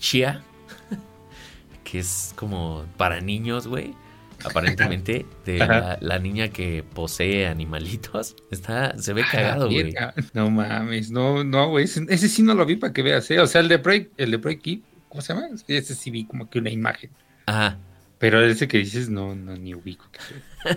[0.00, 0.42] Chia,
[1.84, 3.94] que es como para niños, güey.
[4.42, 8.34] Aparentemente, de la, niña que posee animalitos.
[8.50, 9.94] Está, se ve cagado, güey.
[10.32, 11.84] No mames, no, no, güey.
[11.84, 13.38] Ese, sí no lo vi para que veas, ¿eh?
[13.38, 15.46] O sea, el de Break, el de Break ¿cómo se llama?
[15.68, 17.10] Ese sí vi como que una imagen.
[17.46, 17.78] Ajá.
[18.18, 20.06] Pero ese que dices, no, no, ni ubico.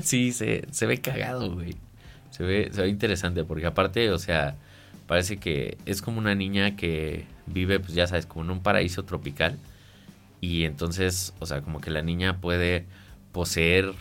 [0.01, 1.75] sí, se, se ve cagado, güey.
[2.33, 4.55] Se ve, se ve interesante porque aparte, o sea,
[5.05, 9.03] parece que es como una niña que vive, pues ya sabes, como en un paraíso
[9.03, 9.59] tropical.
[10.41, 12.87] Y entonces, o sea, como que la niña puede
[13.31, 13.93] poseer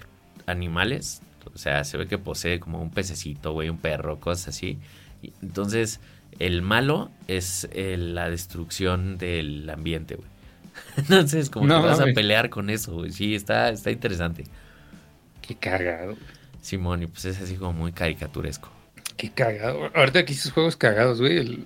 [0.46, 1.20] animales.
[1.54, 4.78] O sea, se ve que posee como un pececito, güey, un perro, cosas así.
[5.42, 6.00] entonces,
[6.38, 10.28] el malo es eh, la destrucción del ambiente, güey.
[10.96, 13.12] Entonces, como que vas a pelear con eso, güey.
[13.12, 14.44] Sí, está, está interesante.
[15.42, 16.16] Qué cagado.
[16.62, 18.70] Simón, y pues es así como muy caricaturesco.
[19.16, 19.90] Qué cagado.
[19.94, 21.64] Ahorita que esos juegos cagados, güey.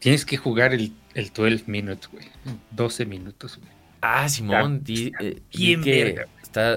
[0.00, 2.26] Tienes que jugar el, el 12 minutes, güey.
[2.72, 3.70] 12 minutos, güey.
[4.00, 6.24] Ah, Simón, eh, bien que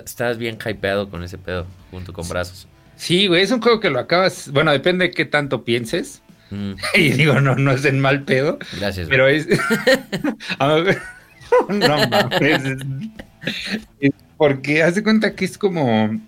[0.05, 2.67] estás bien hypeado con ese pedo, junto con brazos.
[2.95, 4.49] Sí, güey, es un juego que lo acabas.
[4.51, 6.21] Bueno, depende de qué tanto pienses.
[6.49, 6.73] Mm.
[6.95, 8.59] Y digo, no, no es en mal pedo.
[8.77, 9.07] Gracias.
[9.07, 9.47] Pero es.
[11.69, 12.77] no mames.
[14.37, 16.19] Porque hace cuenta que es como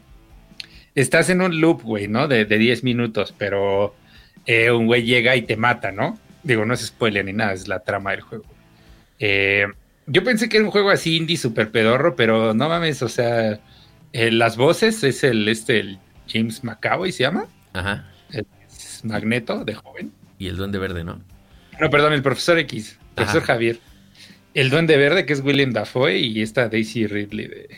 [0.95, 2.27] estás en un loop, güey, ¿no?
[2.27, 3.95] De, de 10 minutos, pero
[4.45, 6.19] eh, un güey llega y te mata, ¿no?
[6.43, 8.45] Digo, no es spoiler ni nada, es la trama del juego.
[9.19, 9.65] Eh,
[10.06, 13.60] yo pensé que era un juego así indie super pedorro, pero no mames, o sea,
[14.12, 17.47] eh, las voces es el, este, el James McAvoy, ¿se llama?
[17.73, 18.06] Ajá.
[18.32, 18.45] El
[19.03, 20.12] Magneto, de joven.
[20.39, 21.21] Y el Duende Verde, ¿no?
[21.79, 23.79] No, perdón, el Profesor X, Profesor Javier.
[24.53, 27.69] El Duende Verde, que es William Dafoe, y esta Daisy Ridley de,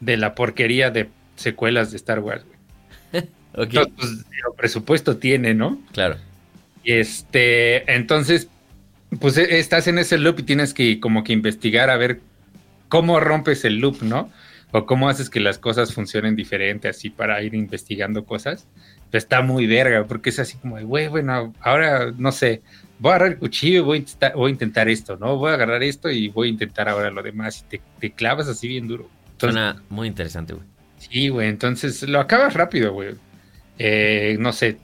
[0.00, 3.24] de la porquería de secuelas de Star Wars, güey.
[3.54, 3.92] okay.
[3.96, 4.24] Pues,
[4.56, 5.80] presupuesto tiene, ¿no?
[5.92, 6.16] Claro.
[6.84, 8.48] Este, entonces,
[9.20, 12.20] pues e, estás en ese loop y tienes que como que investigar a ver
[12.88, 14.30] cómo rompes el loop, ¿no?
[14.72, 18.66] O cómo haces que las cosas funcionen diferente, así para ir investigando cosas.
[19.10, 22.62] Pues está muy verga, porque es así como de, güey, bueno, ahora no sé,
[22.98, 25.36] voy a agarrar el cuchillo y voy a, intentar, voy a intentar esto, ¿no?
[25.36, 27.64] Voy a agarrar esto y voy a intentar ahora lo demás.
[27.70, 29.08] Y te, clavas así bien duro.
[29.38, 30.66] Suena muy interesante, güey.
[31.10, 33.14] Sí, güey, entonces lo acabas rápido, güey.
[33.78, 34.78] Eh, no sé,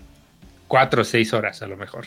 [0.68, 2.06] cuatro o seis horas a lo mejor.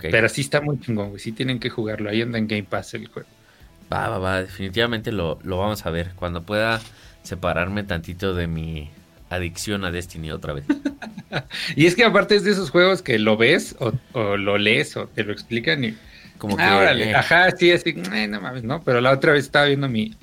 [0.00, 1.20] Pero sí está muy chingón, güey.
[1.20, 2.10] Sí tienen que jugarlo.
[2.10, 3.28] Ahí anda en Game Pass el juego.
[3.92, 4.42] Va, va, va.
[4.42, 6.12] Definitivamente lo, lo vamos a ver.
[6.14, 6.80] Cuando pueda
[7.22, 8.90] separarme tantito de mi
[9.30, 10.64] adicción a Destiny otra vez.
[11.76, 15.06] y es que aparte es de esos juegos que lo ves o, lo lees o
[15.06, 15.96] te lo explican y...
[16.38, 17.02] Como ah, que...
[17.02, 17.14] Eh.
[17.14, 18.80] Ajá, sí, así, eh, no mames, ¿no?
[18.84, 20.14] Pero la otra vez estaba viendo mi,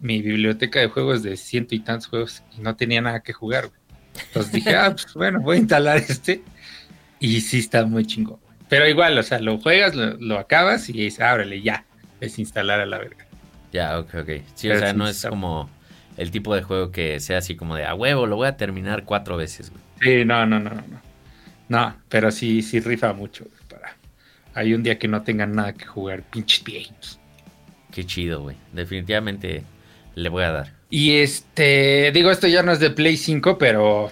[0.00, 3.70] mi biblioteca de juegos de ciento y tantos juegos y no tenía nada que jugar.
[4.26, 6.42] Entonces dije, ah, pues bueno, voy a instalar este.
[7.20, 8.40] Y sí está muy chingo.
[8.68, 11.84] Pero igual, o sea, lo juegas, lo, acabas y dices, ábrele, ya.
[12.20, 13.26] Es instalar a la verga.
[13.72, 14.30] Ya, ok, ok.
[14.54, 15.70] Sí, o sea, no es como
[16.16, 19.04] el tipo de juego que sea así como de a huevo, lo voy a terminar
[19.04, 19.82] cuatro veces, güey.
[20.00, 21.08] Sí, no, no, no, no.
[21.68, 23.96] No, pero sí, sí rifa mucho, para.
[24.54, 27.20] Hay un día que no tengan nada que jugar, pinches games.
[27.92, 28.56] Qué chido, güey.
[28.72, 29.62] Definitivamente
[30.18, 30.72] le voy a dar.
[30.90, 34.10] Y este, digo, esto ya no es de Play 5, pero,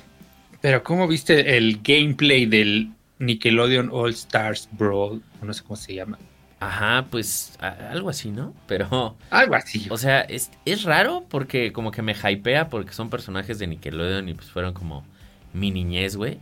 [0.61, 5.23] pero ¿cómo viste el gameplay del Nickelodeon All Stars Brawl?
[5.43, 6.19] No sé cómo se llama.
[6.61, 8.55] Ajá, pues algo así, ¿no?
[8.67, 9.17] Pero.
[9.31, 9.87] Algo así.
[9.91, 14.29] O sea, es, es raro porque como que me hypea porque son personajes de Nickelodeon
[14.29, 15.05] y pues fueron como
[15.53, 16.39] mi niñez, güey.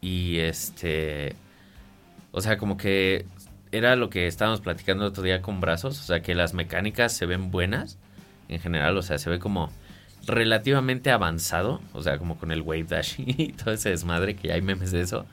[0.00, 1.34] Y este.
[2.30, 3.26] O sea, como que
[3.72, 6.00] era lo que estábamos platicando el otro día con brazos.
[6.00, 7.98] O sea, que las mecánicas se ven buenas
[8.48, 8.96] en general.
[8.96, 9.70] O sea, se ve como
[10.26, 11.80] relativamente avanzado.
[11.92, 14.92] O sea, como con el Wave Dash y todo ese desmadre que ya hay memes
[14.92, 15.26] de eso.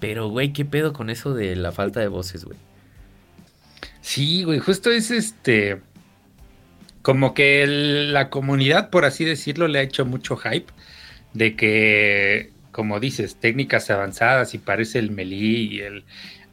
[0.00, 2.58] Pero, güey, ¿qué pedo con eso de la falta de voces, güey?
[4.00, 5.80] Sí, güey, justo es este.
[7.02, 10.72] Como que la comunidad, por así decirlo, le ha hecho mucho hype
[11.34, 16.04] de que, como dices, técnicas avanzadas y parece el Melee y el,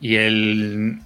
[0.01, 0.99] y el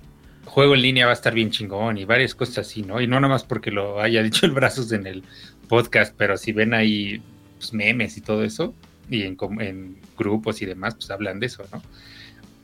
[0.46, 3.02] juego en línea va a estar bien chingón y varias cosas así, ¿no?
[3.02, 5.24] Y no nada más porque lo haya dicho el Brazos en el
[5.68, 7.22] podcast, pero si ven ahí
[7.58, 8.74] pues, memes y todo eso,
[9.10, 11.82] y en, en grupos y demás, pues hablan de eso, ¿no?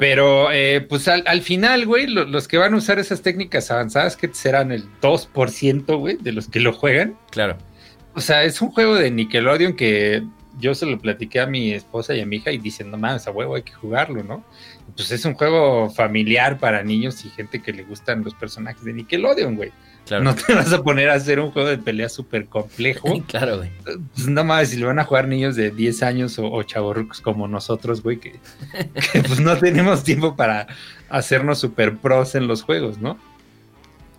[0.02, 4.34] Pero, eh, pues al, final, güey, los que van a usar esas técnicas avanzadas, que
[4.34, 7.16] serán el 2%, güey, de los que lo juegan.
[7.30, 7.56] Claro.
[8.16, 10.24] O sea, es un juego de Nickelodeon que
[10.60, 13.32] yo se lo platiqué a mi esposa y a mi hija y diciendo, mames, a
[13.32, 14.44] huevo hay que jugarlo, ¿no?
[14.96, 18.94] Pues es un juego familiar para niños y gente que le gustan los personajes de
[18.94, 19.72] Nickelodeon, güey.
[20.10, 23.24] No te vas a poner a hacer un juego de pelea súper complejo.
[23.28, 23.70] claro, güey.
[23.84, 26.64] Pues nada más, si lo van a jugar niños de 10 años o, o
[27.22, 28.40] como nosotros, güey, que,
[29.14, 30.68] pues no tenemos tiempo para
[31.10, 33.18] hacernos super pros en los juegos, ¿no?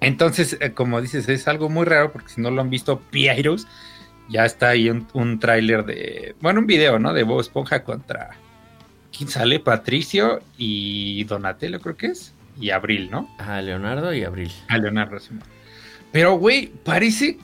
[0.01, 3.69] Entonces, eh, como dices, es algo muy raro porque si no lo han visto, Pyros,
[4.33, 7.13] ya está ahí un, un tráiler de, bueno, un video, ¿no?
[7.13, 8.31] De Bob Esponja contra,
[9.17, 9.61] ¿quién sale?
[9.61, 13.29] Patricio y Donatello, creo que es, y Abril, ¿no?
[13.39, 14.51] A Leonardo y Abril.
[14.69, 15.31] A Leonardo, sí.
[16.13, 17.39] Pero, güey, parece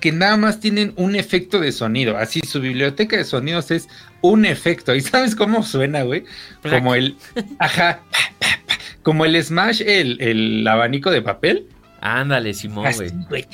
[0.00, 2.16] que nada más tienen un efecto de sonido.
[2.16, 3.88] Así, su biblioteca de sonidos es
[4.20, 4.94] un efecto.
[4.94, 6.24] ¿Y sabes cómo suena, güey?
[6.62, 7.16] Como el.
[7.58, 8.00] Ajá.
[9.02, 11.66] Como el Smash, el, el abanico de papel.
[12.00, 12.92] Ándale, Simón,
[13.28, 13.46] güey.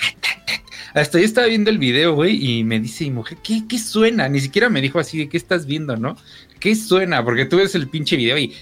[0.99, 4.29] Hasta yo estaba viendo el video, güey, y me dice mi mujer, ¿qué, ¿qué suena?
[4.29, 6.17] Ni siquiera me dijo así de qué estás viendo, ¿no?
[6.59, 7.25] ¿Qué suena?
[7.25, 8.55] Porque tú ves el pinche video y,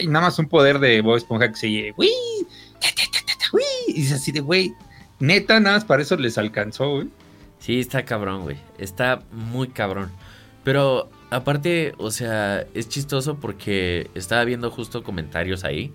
[0.00, 2.10] y nada más un poder de Bob Esponja que se oye, ¡Uy!
[3.88, 4.72] y dice así de, güey,
[5.18, 7.08] neta, nada más para eso les alcanzó, güey.
[7.58, 8.56] Sí, está cabrón, güey.
[8.78, 10.10] Está muy cabrón.
[10.64, 15.92] Pero aparte, o sea, es chistoso porque estaba viendo justo comentarios ahí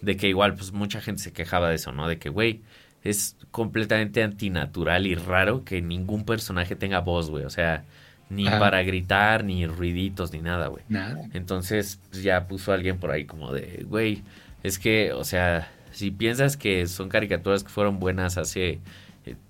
[0.00, 2.08] de que igual, pues mucha gente se quejaba de eso, ¿no?
[2.08, 2.62] De que, güey,
[3.02, 7.44] es completamente antinatural y raro que ningún personaje tenga voz, güey.
[7.44, 7.84] O sea,
[8.28, 10.84] ni para gritar, ni ruiditos, ni nada, güey.
[10.88, 11.20] Nada.
[11.32, 14.22] Entonces, pues ya puso alguien por ahí como de, güey,
[14.62, 18.78] es que, o sea, si piensas que son caricaturas que fueron buenas hace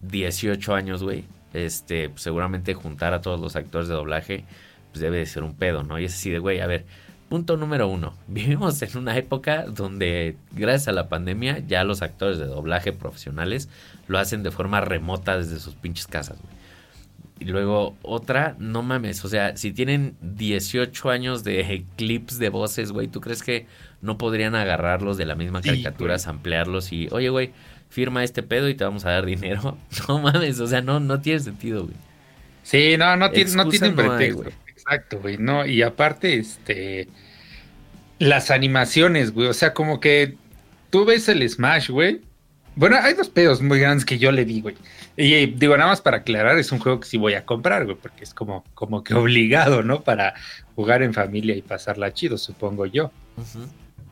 [0.02, 4.44] 18 eh, años, güey, este, pues seguramente juntar a todos los actores de doblaje,
[4.92, 5.98] pues debe de ser un pedo, ¿no?
[5.98, 6.86] Y es así de, güey, a ver,
[7.30, 12.38] punto número uno, vivimos en una época donde, gracias a la pandemia, ya los actores
[12.38, 13.70] de doblaje profesionales
[14.08, 16.60] lo hacen de forma remota desde sus pinches casas, güey.
[17.38, 22.92] Y luego otra, no mames, o sea, si tienen 18 años de clips de voces,
[22.92, 23.66] güey, ¿tú crees que
[24.02, 27.52] no podrían agarrarlos de la misma caricatura, ampliarlos y, oye, güey,
[27.88, 29.78] firma este pedo y te vamos a dar dinero?
[30.08, 31.96] No mames, o sea, no, no tiene sentido, güey.
[32.62, 34.50] Sí, no, no, tiene, no tienen pretexto.
[34.82, 37.08] Exacto, güey, no, y aparte, este,
[38.18, 40.36] las animaciones, güey, o sea, como que
[40.90, 42.20] tú ves el Smash, güey.
[42.76, 44.76] Bueno, hay dos pedos muy grandes que yo le di, güey.
[45.16, 47.96] Y digo, nada más para aclarar, es un juego que sí voy a comprar, güey,
[47.96, 50.02] porque es como, como que obligado, ¿no?
[50.02, 50.34] Para
[50.76, 53.10] jugar en familia y pasarla chido, supongo yo.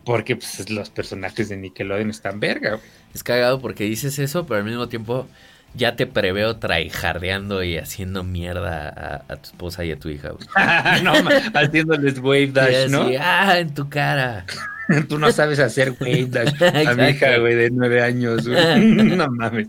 [0.05, 2.89] Porque pues, los personajes de Nickelodeon están verga, güey.
[3.15, 5.27] Es cagado porque dices eso, pero al mismo tiempo
[5.75, 10.33] ya te preveo traijardeando y haciendo mierda a, tu esposa y a tu hija,
[11.03, 11.13] no,
[11.55, 13.09] haciéndoles wave dash, ¿no?
[13.21, 14.45] ah, en tu cara.
[15.09, 16.63] Tú no sabes hacer wave dash.
[16.63, 18.87] A mi hija, güey, de nueve años, güey.
[18.87, 19.69] no mames.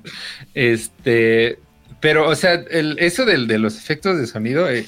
[0.54, 1.60] Este,
[2.00, 4.86] pero, o sea, el, eso del, de los efectos de sonido, eh,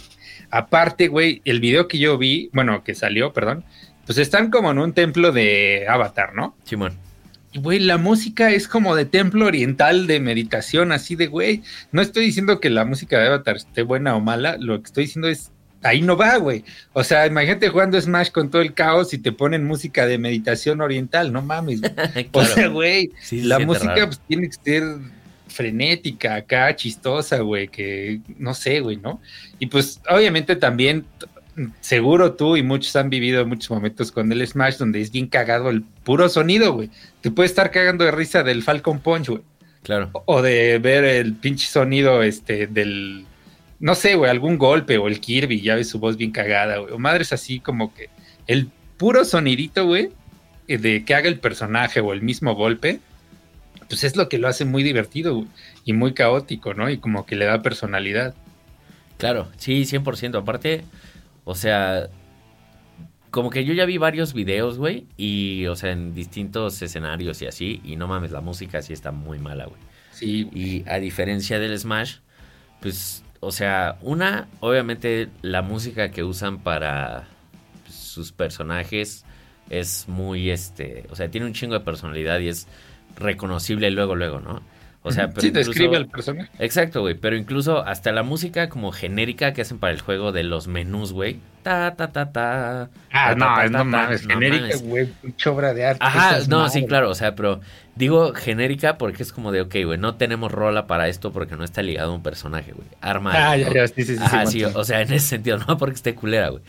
[0.50, 3.66] aparte, güey, el video que yo vi, bueno, que salió, perdón,
[4.06, 6.56] pues están como en un templo de Avatar, ¿no?
[6.64, 6.98] Simón.
[7.52, 12.02] Y, güey, la música es como de templo oriental de meditación, así de, güey, no
[12.02, 15.28] estoy diciendo que la música de Avatar esté buena o mala, lo que estoy diciendo
[15.28, 15.52] es,
[15.84, 16.64] ahí no va, güey.
[16.94, 20.82] O sea, imagínate jugando Smash con todo el caos y te ponen música de meditación
[20.82, 21.82] oriental, no mames.
[22.32, 24.84] O sea, güey, la música pues, tiene que ser
[25.48, 29.22] frenética, acá, chistosa, güey, que no sé, güey, ¿no?
[29.60, 31.06] Y pues obviamente también,
[31.80, 35.70] seguro tú y muchos han vivido muchos momentos con el Smash donde es bien cagado
[35.70, 36.90] el puro sonido, güey.
[37.22, 39.42] Te puede estar cagando de risa del Falcon Punch, güey.
[39.84, 40.12] Claro.
[40.26, 43.26] O de ver el pinche sonido este del
[43.82, 46.94] no sé, güey, algún golpe o el Kirby, ya ves su voz bien cagada, güey.
[46.94, 48.10] O madres así como que
[48.46, 50.12] el puro sonidito, güey,
[50.68, 53.00] eh, de que haga el personaje o el mismo golpe,
[53.90, 55.46] pues es lo que lo hace muy divertido
[55.84, 56.92] y muy caótico, ¿no?
[56.92, 58.36] Y como que le da personalidad.
[59.18, 60.38] Claro, sí, 100%.
[60.38, 60.84] Aparte,
[61.46, 62.10] o sea,
[63.32, 67.48] como que yo ya vi varios videos, güey, y, o sea, en distintos escenarios y
[67.48, 69.80] así, y no mames, la música sí está muy mala, güey.
[70.12, 70.50] Sí.
[70.54, 72.18] Y a diferencia del Smash,
[72.82, 77.28] pues, o sea, una, obviamente la música que usan para
[77.84, 79.24] pues, sus personajes
[79.70, 82.68] es muy, este, o sea, tiene un chingo de personalidad y es
[83.16, 84.62] reconocible luego, luego, ¿no?
[85.04, 86.50] O sea, pero sí, describe al personaje.
[86.60, 87.16] Exacto, güey.
[87.16, 91.12] Pero incluso hasta la música como genérica que hacen para el juego de los menús,
[91.12, 91.40] güey.
[91.64, 92.90] Ta, ta, ta, ta.
[93.12, 94.28] Ah, no, no mames.
[94.28, 95.10] Genérica, güey.
[95.24, 96.06] Mucha de arte.
[96.06, 97.10] Ajá, no, sí, claro.
[97.10, 97.62] O sea, pero
[97.96, 101.64] digo genérica porque es como de, ok, güey, no tenemos rola para esto porque no
[101.64, 102.88] está ligado a un personaje, güey.
[103.02, 103.32] Arma.
[103.34, 104.24] Ah, ya, ya, sí, sí, sí.
[104.24, 106.62] Ajá, sí, o sea, en ese sentido, no porque esté culera, güey.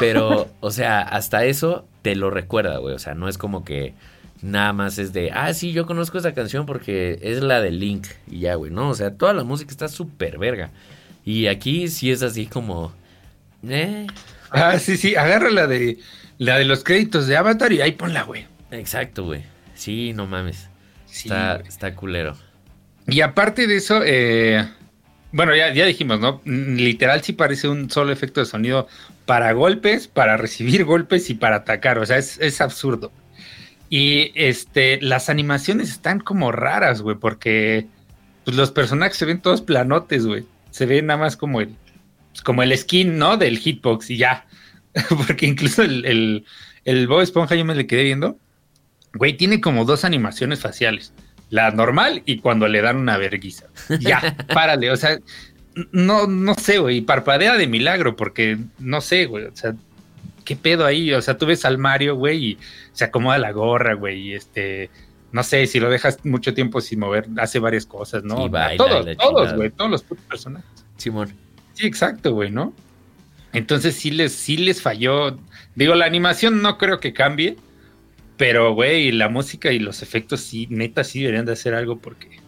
[0.00, 2.96] Pero, o sea, hasta eso te lo recuerda, güey.
[2.96, 3.94] O sea, no es como que
[4.42, 8.06] nada más es de, ah, sí, yo conozco esa canción porque es la de Link
[8.30, 8.90] y ya, güey, ¿no?
[8.90, 10.70] O sea, toda la música está súper verga.
[11.24, 12.92] Y aquí sí es así como,
[13.68, 14.06] eh.
[14.50, 15.98] Ah, sí, sí, agarra la de,
[16.38, 18.46] la de los créditos de Avatar y ahí ponla, güey.
[18.70, 19.42] Exacto, güey.
[19.74, 20.68] Sí, no mames.
[21.12, 22.36] está, está culero.
[23.08, 24.68] Y aparte de eso, eh,
[25.32, 26.40] bueno, ya, ya dijimos, ¿no?
[26.44, 28.88] Literal sí parece un solo efecto de sonido
[29.26, 31.98] para golpes, para recibir golpes y para atacar.
[31.98, 33.12] O sea, es, es absurdo.
[33.88, 37.86] Y este, las animaciones están como raras, güey, porque
[38.44, 40.44] pues, los personajes se ven todos planotes, güey.
[40.70, 41.74] Se ve nada más como el,
[42.30, 43.36] pues, como el skin, ¿no?
[43.36, 44.46] Del hitbox y ya.
[45.26, 46.44] porque incluso el, el,
[46.84, 48.38] el Bob Esponja yo me le quedé viendo.
[49.14, 51.12] Güey, tiene como dos animaciones faciales.
[51.48, 53.66] La normal y cuando le dan una verguiza.
[54.00, 54.90] Ya, párale.
[54.90, 55.18] O sea,
[55.92, 57.00] no, no sé, güey.
[57.02, 59.44] Parpadea de milagro porque no sé, güey.
[59.44, 59.74] O sea,
[60.46, 61.12] ¿qué pedo ahí?
[61.12, 62.58] O sea, tú ves al Mario, güey, y
[62.92, 64.88] se acomoda la gorra, güey, y este,
[65.32, 68.50] no sé, si lo dejas mucho tiempo sin mover, hace varias cosas, ¿no?
[68.78, 70.70] todos, todos, güey, todos los personajes.
[70.96, 71.34] Simón.
[71.74, 72.72] Sí, exacto, güey, ¿no?
[73.52, 75.38] Entonces sí les, sí les falló.
[75.74, 77.56] Digo, la animación no creo que cambie,
[78.36, 82.40] pero, güey, la música y los efectos sí, neta, sí deberían de hacer algo porque,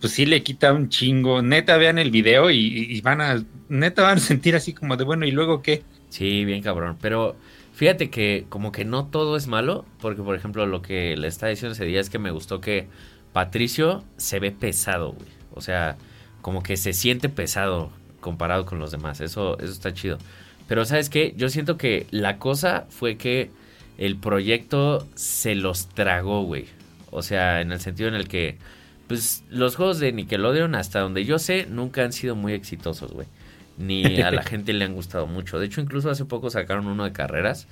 [0.00, 1.42] pues sí le quita un chingo.
[1.42, 5.04] Neta, vean el video y, y van a, neta van a sentir así como de,
[5.04, 5.82] bueno, ¿y luego qué?
[6.10, 6.96] Sí, bien cabrón.
[7.00, 7.36] Pero
[7.74, 11.50] fíjate que como que no todo es malo, porque por ejemplo lo que le estaba
[11.50, 12.88] diciendo ese día es que me gustó que
[13.32, 15.28] Patricio se ve pesado, güey.
[15.54, 15.96] O sea,
[16.42, 17.90] como que se siente pesado
[18.20, 19.20] comparado con los demás.
[19.20, 20.18] Eso, eso está chido.
[20.66, 23.50] Pero sabes qué, yo siento que la cosa fue que
[23.96, 26.66] el proyecto se los tragó, güey.
[27.10, 28.58] O sea, en el sentido en el que,
[29.06, 33.26] pues, los juegos de Nickelodeon, hasta donde yo sé, nunca han sido muy exitosos, güey
[33.78, 35.58] ni a la gente le han gustado mucho.
[35.58, 37.66] De hecho, incluso hace poco sacaron uno de carreras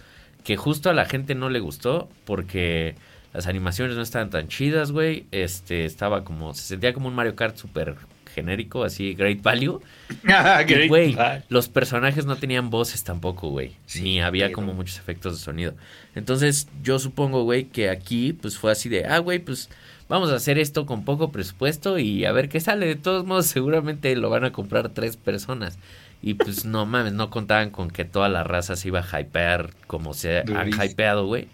[0.45, 2.95] que justo a la gente no le gustó porque
[3.35, 5.27] las animaciones no estaban tan chidas, güey.
[5.33, 7.97] Este, estaba como, se sentía como un Mario Kart súper
[8.35, 9.81] genérico, así, Great Value.
[10.29, 11.17] Ah, güey,
[11.49, 13.73] los personajes no tenían voces tampoco, güey.
[14.01, 15.75] ni había como muchos efectos de sonido.
[16.15, 19.69] Entonces, yo supongo, güey, que aquí, pues fue así de, ah, güey, pues
[20.09, 22.87] vamos a hacer esto con poco presupuesto y a ver qué sale.
[22.87, 25.79] De todos modos, seguramente lo van a comprar tres personas.
[26.23, 29.71] Y pues no mames, no contaban con que toda la raza se iba a hypear
[29.87, 31.49] como se ha hypeado, güey.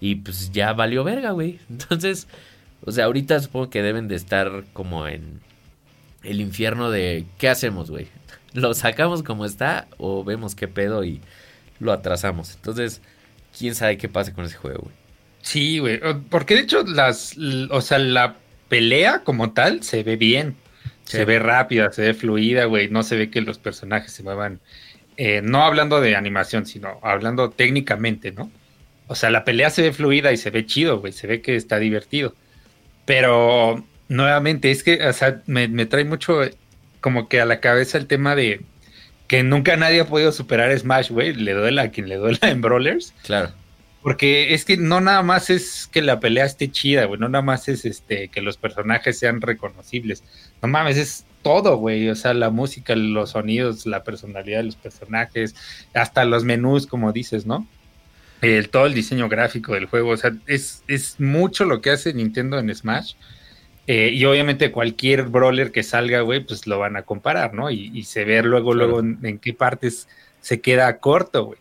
[0.00, 1.58] Y pues ya valió verga, güey.
[1.70, 2.28] Entonces,
[2.84, 5.40] o sea, ahorita supongo que deben de estar como en
[6.22, 8.08] el infierno de ¿qué hacemos, güey?
[8.52, 11.20] ¿Lo sacamos como está o vemos qué pedo y
[11.80, 12.54] lo atrasamos?
[12.54, 13.02] Entonces,
[13.58, 15.03] quién sabe qué pase con ese juego, güey.
[15.44, 16.00] Sí, güey.
[16.30, 17.36] Porque de hecho, las,
[17.70, 18.36] o sea, la
[18.68, 20.56] pelea como tal se ve bien.
[21.04, 22.88] Se ve rápida, se ve fluida, güey.
[22.88, 24.60] No se ve que los personajes se muevan.
[25.18, 28.50] Eh, no hablando de animación, sino hablando técnicamente, ¿no?
[29.06, 31.56] o sea, la pelea se ve fluida y se ve chido, güey, se ve que
[31.56, 32.34] está divertido.
[33.04, 36.40] Pero nuevamente, es que, o sea, me, me trae mucho
[37.00, 38.62] como que a la cabeza el tema de
[39.26, 41.34] que nunca nadie ha podido superar Smash, güey.
[41.34, 43.12] Le duela a quien le duela en Brawlers.
[43.24, 43.50] Claro.
[44.04, 47.18] Porque es que no nada más es que la pelea esté chida, güey.
[47.18, 50.22] No nada más es este que los personajes sean reconocibles.
[50.60, 52.10] No mames, es todo, güey.
[52.10, 55.56] O sea, la música, los sonidos, la personalidad de los personajes,
[55.94, 57.66] hasta los menús, como dices, ¿no?
[58.42, 60.10] El, todo el diseño gráfico del juego.
[60.10, 63.14] O sea, es, es mucho lo que hace Nintendo en Smash.
[63.86, 67.70] Eh, y obviamente cualquier brawler que salga, güey, pues lo van a comparar, ¿no?
[67.70, 70.08] Y, se ve luego, luego en, qué partes
[70.42, 71.58] se queda corto, güey.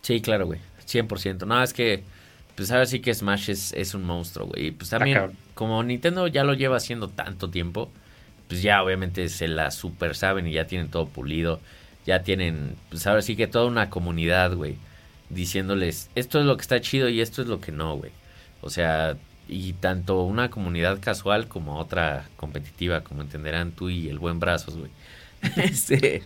[0.00, 0.60] Sí, claro, güey.
[0.86, 1.46] 100%.
[1.46, 2.02] No, es que,
[2.56, 4.66] pues ahora sí que Smash es, es un monstruo, güey.
[4.66, 7.90] Y pues también, como Nintendo ya lo lleva haciendo tanto tiempo,
[8.48, 11.60] pues ya obviamente se la super saben y ya tienen todo pulido.
[12.06, 14.76] Ya tienen, pues ahora sí que toda una comunidad, güey,
[15.30, 18.10] diciéndoles, esto es lo que está chido y esto es lo que no, güey.
[18.60, 19.16] O sea,
[19.48, 24.76] y tanto una comunidad casual como otra competitiva, como entenderán tú y el buen brazos,
[24.76, 24.90] güey.
[25.56, 26.22] este,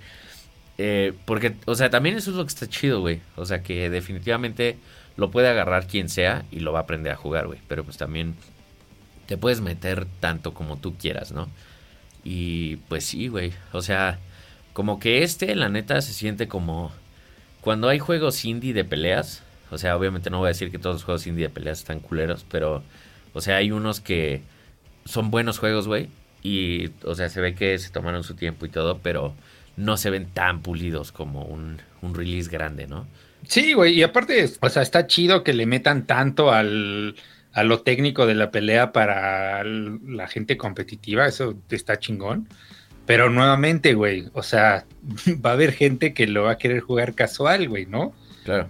[0.79, 3.21] eh, porque, o sea, también eso es lo que está chido, güey.
[3.37, 4.79] O sea, que definitivamente
[5.17, 7.61] lo puede agarrar quien sea y lo va a aprender a jugar, güey.
[7.69, 8.35] Pero pues también
[9.27, 11.49] te puedes meter tanto como tú quieras, ¿no?
[12.25, 13.53] Y pues sí, güey.
[13.73, 14.19] O sea,
[14.73, 16.93] como que este, la neta, se siente como
[17.61, 19.43] cuando hay juegos indie de peleas.
[19.71, 22.01] O sea, obviamente no voy a decir que todos los juegos indie de peleas están
[22.01, 22.83] culeros, pero
[23.33, 24.43] o sea, hay unos que
[25.05, 26.09] son buenos juegos, güey.
[26.43, 29.35] Y, o sea, se ve que se tomaron su tiempo y todo, pero
[29.77, 31.79] no se ven tan pulidos como un,
[32.15, 33.09] release grande, ¿no?
[33.49, 37.17] Sí, güey, y aparte, o sea, está chido que le metan tanto al,
[37.53, 42.49] a lo técnico de la pelea para la gente competitiva, eso está chingón.
[43.07, 44.85] Pero nuevamente, güey, o sea,
[45.45, 48.13] va a haber gente que lo va a querer jugar casual, güey, ¿no?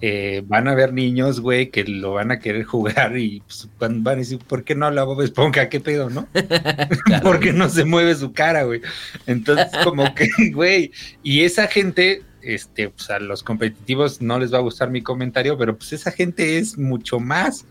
[0.01, 4.07] Eh, van a haber niños, güey, que lo van a querer jugar y pues, van,
[4.07, 5.68] a decir, ¿por qué no habla Bob Esponja?
[5.68, 6.29] ¿Qué pedo, no?
[7.22, 8.81] ¿Por qué no se mueve su cara, güey?
[9.27, 14.59] Entonces, como que, güey, y esa gente, este, pues a los competitivos no les va
[14.59, 17.66] a gustar mi comentario, pero pues esa gente es mucho más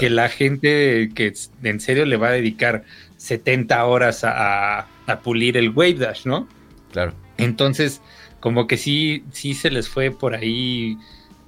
[0.00, 1.32] que la gente que
[1.62, 2.82] en serio le va a dedicar
[3.18, 6.48] 70 horas a, a pulir el Wave Dash, ¿no?
[6.90, 7.14] Claro.
[7.36, 8.02] Entonces,
[8.40, 10.98] como que sí, sí se les fue por ahí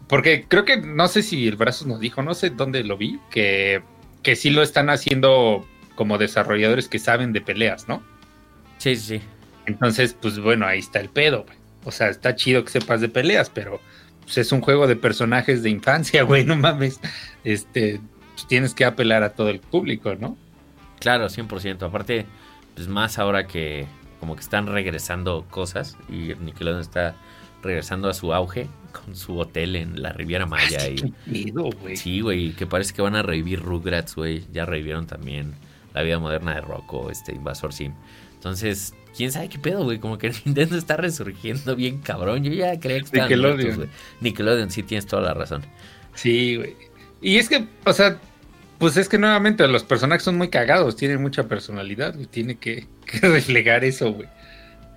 [0.09, 3.21] porque creo que, no sé si el Brazos nos dijo, no sé dónde lo vi,
[3.31, 3.83] que,
[4.23, 8.03] que sí lo están haciendo como desarrolladores que saben de peleas, ¿no?
[8.79, 9.21] Sí, sí.
[9.67, 11.59] Entonces, pues bueno, ahí está el pedo, güey.
[11.85, 13.81] O sea, está chido que sepas de peleas, pero
[14.23, 17.01] pues, es un juego de personajes de infancia, güey, no mames.
[17.45, 18.01] Este,
[18.35, 20.39] pues, tienes que apelar a todo el público, ¿no?
[21.01, 21.83] Claro, 100%.
[21.83, 22.27] Aparte,
[22.75, 23.87] pues más ahora que
[24.21, 27.15] como que están regresando cosas y Nickelodeon está
[27.63, 30.89] regresando a su auge con su hotel en la Riviera Maya.
[30.89, 31.15] y,
[31.97, 34.45] sí, güey, que parece que van a revivir Rugrats, güey.
[34.53, 35.55] Ya revivieron también
[35.95, 37.93] la vida moderna de Rocco, este Invasor Sim.
[38.35, 39.99] Entonces, quién sabe qué pedo, güey.
[39.99, 42.45] Como que Nintendo está resurgiendo bien cabrón.
[42.45, 43.77] Yo ya creía que estaban Nickelodeon.
[43.77, 43.89] güey.
[44.21, 45.63] Nickelodeon, sí, tienes toda la razón.
[46.15, 46.77] Sí, güey.
[47.21, 48.19] Y es que, o sea,
[48.79, 52.87] pues es que nuevamente los personajes son muy cagados, tienen mucha personalidad, y Tiene que,
[53.07, 54.29] que reflejar eso, güey.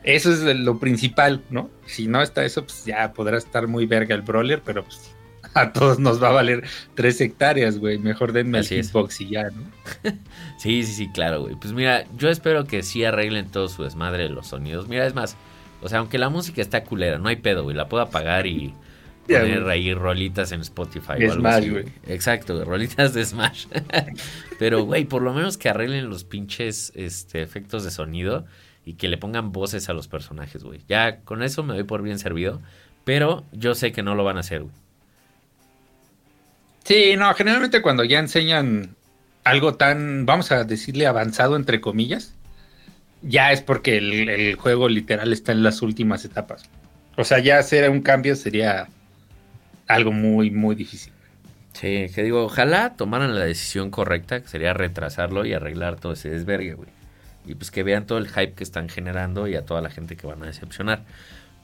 [0.04, 1.70] Eso es lo principal, ¿no?
[1.86, 5.14] Si no está eso, pues ya podrá estar muy verga el brawler, pero pues
[5.54, 6.64] a todos nos va a valer
[6.96, 7.98] tres hectáreas, güey.
[7.98, 9.64] Mejor denme el hitbox y ya, ¿no?
[10.58, 11.56] sí, sí, sí, claro, güey.
[11.56, 14.88] Pues mira, yo espero que sí arreglen todo su desmadre de los sonidos.
[14.88, 15.36] Mira, es más,
[15.82, 17.76] o sea, aunque la música está culera, no hay pedo, güey.
[17.76, 18.74] La puedo apagar y
[19.28, 21.86] poner ahí rolitas en Spotify o algo así, güey.
[22.08, 23.66] Exacto, güey, rolitas de Smash.
[24.60, 28.46] Pero, güey, por lo menos que arreglen los pinches este, efectos de sonido
[28.86, 30.82] y que le pongan voces a los personajes, güey.
[30.88, 32.62] Ya con eso me doy por bien servido,
[33.04, 34.74] pero yo sé que no lo van a hacer, güey.
[36.84, 38.96] Sí, no, generalmente cuando ya enseñan
[39.44, 42.34] algo tan, vamos a decirle avanzado entre comillas,
[43.22, 46.64] ya es porque el, juego literal está en las últimas etapas.
[47.18, 48.88] O sea, ya hacer un cambio sería
[49.88, 51.14] algo muy, muy difícil.
[51.74, 56.30] Sí, que digo, ojalá tomaran la decisión correcta, que sería retrasarlo y arreglar todo ese
[56.30, 57.01] desvergue, güey
[57.46, 60.16] y pues que vean todo el hype que están generando y a toda la gente
[60.16, 61.04] que van a decepcionar.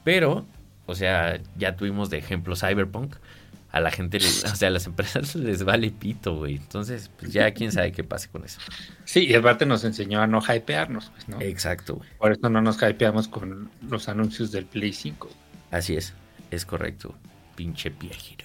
[0.04, 0.46] Pero,
[0.86, 3.16] o sea, ya tuvimos de ejemplo Cyberpunk.
[3.70, 6.56] A la gente, o sea, a las empresas les vale pito, güey.
[6.56, 8.60] Entonces, pues ya quién sabe qué pase con eso.
[9.04, 11.38] Sí, y aparte nos enseñó a no hypearnos, pues, ¿no?
[11.42, 12.08] Exacto, güey.
[12.16, 15.28] Por eso no nos hypeamos con los anuncios del Play 5.
[15.70, 16.14] Así es,
[16.50, 17.14] es correcto.
[17.56, 18.44] Pinche viejito.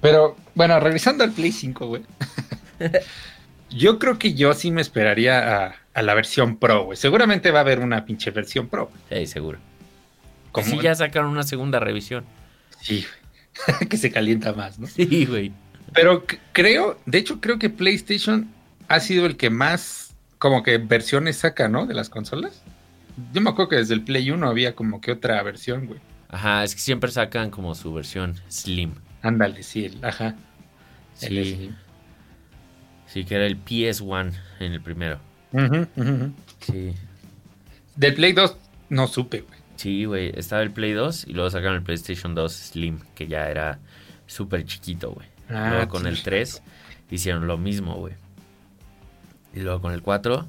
[0.00, 2.02] Pero, bueno, regresando al Play 5, güey.
[3.70, 6.96] Yo creo que yo sí me esperaría a, la versión Pro, güey.
[6.96, 8.90] Seguramente va a haber una pinche versión Pro.
[9.10, 9.58] Sí, seguro.
[10.52, 12.24] Como si ya sacaron una segunda revisión.
[12.80, 13.04] Sí,
[13.88, 14.86] que se calienta más, ¿no?
[14.86, 15.52] Sí, güey.
[15.92, 18.50] Pero creo, de hecho, creo que PlayStation
[18.88, 21.86] ha sido el que más, como que versiones saca, ¿no?
[21.86, 22.62] De las consolas.
[23.32, 26.00] Yo me acuerdo que desde el Play 1 había como que otra versión, güey.
[26.28, 28.94] Ajá, es que siempre sacan como su versión Slim.
[29.22, 30.34] Ándale, sí, el, ajá.
[31.14, 31.70] Sí.
[33.06, 35.20] Sí, que era el PS1 en el primero.
[36.60, 36.94] Sí.
[37.96, 38.56] Del Play 2
[38.90, 39.58] no supe, güey.
[39.76, 40.32] Sí, güey.
[40.38, 43.78] Estaba el Play 2 y luego sacaron el PlayStation 2 Slim, que ya era
[44.26, 45.26] súper chiquito, güey.
[45.48, 46.08] Ah, luego con sí.
[46.08, 46.62] el 3
[47.10, 48.14] hicieron lo mismo, güey.
[49.54, 50.48] Y luego con el 4.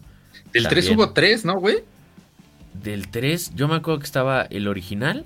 [0.53, 0.95] Del 3 también.
[0.97, 1.83] hubo 3, ¿no, güey?
[2.73, 5.25] Del 3, yo me acuerdo que estaba el original.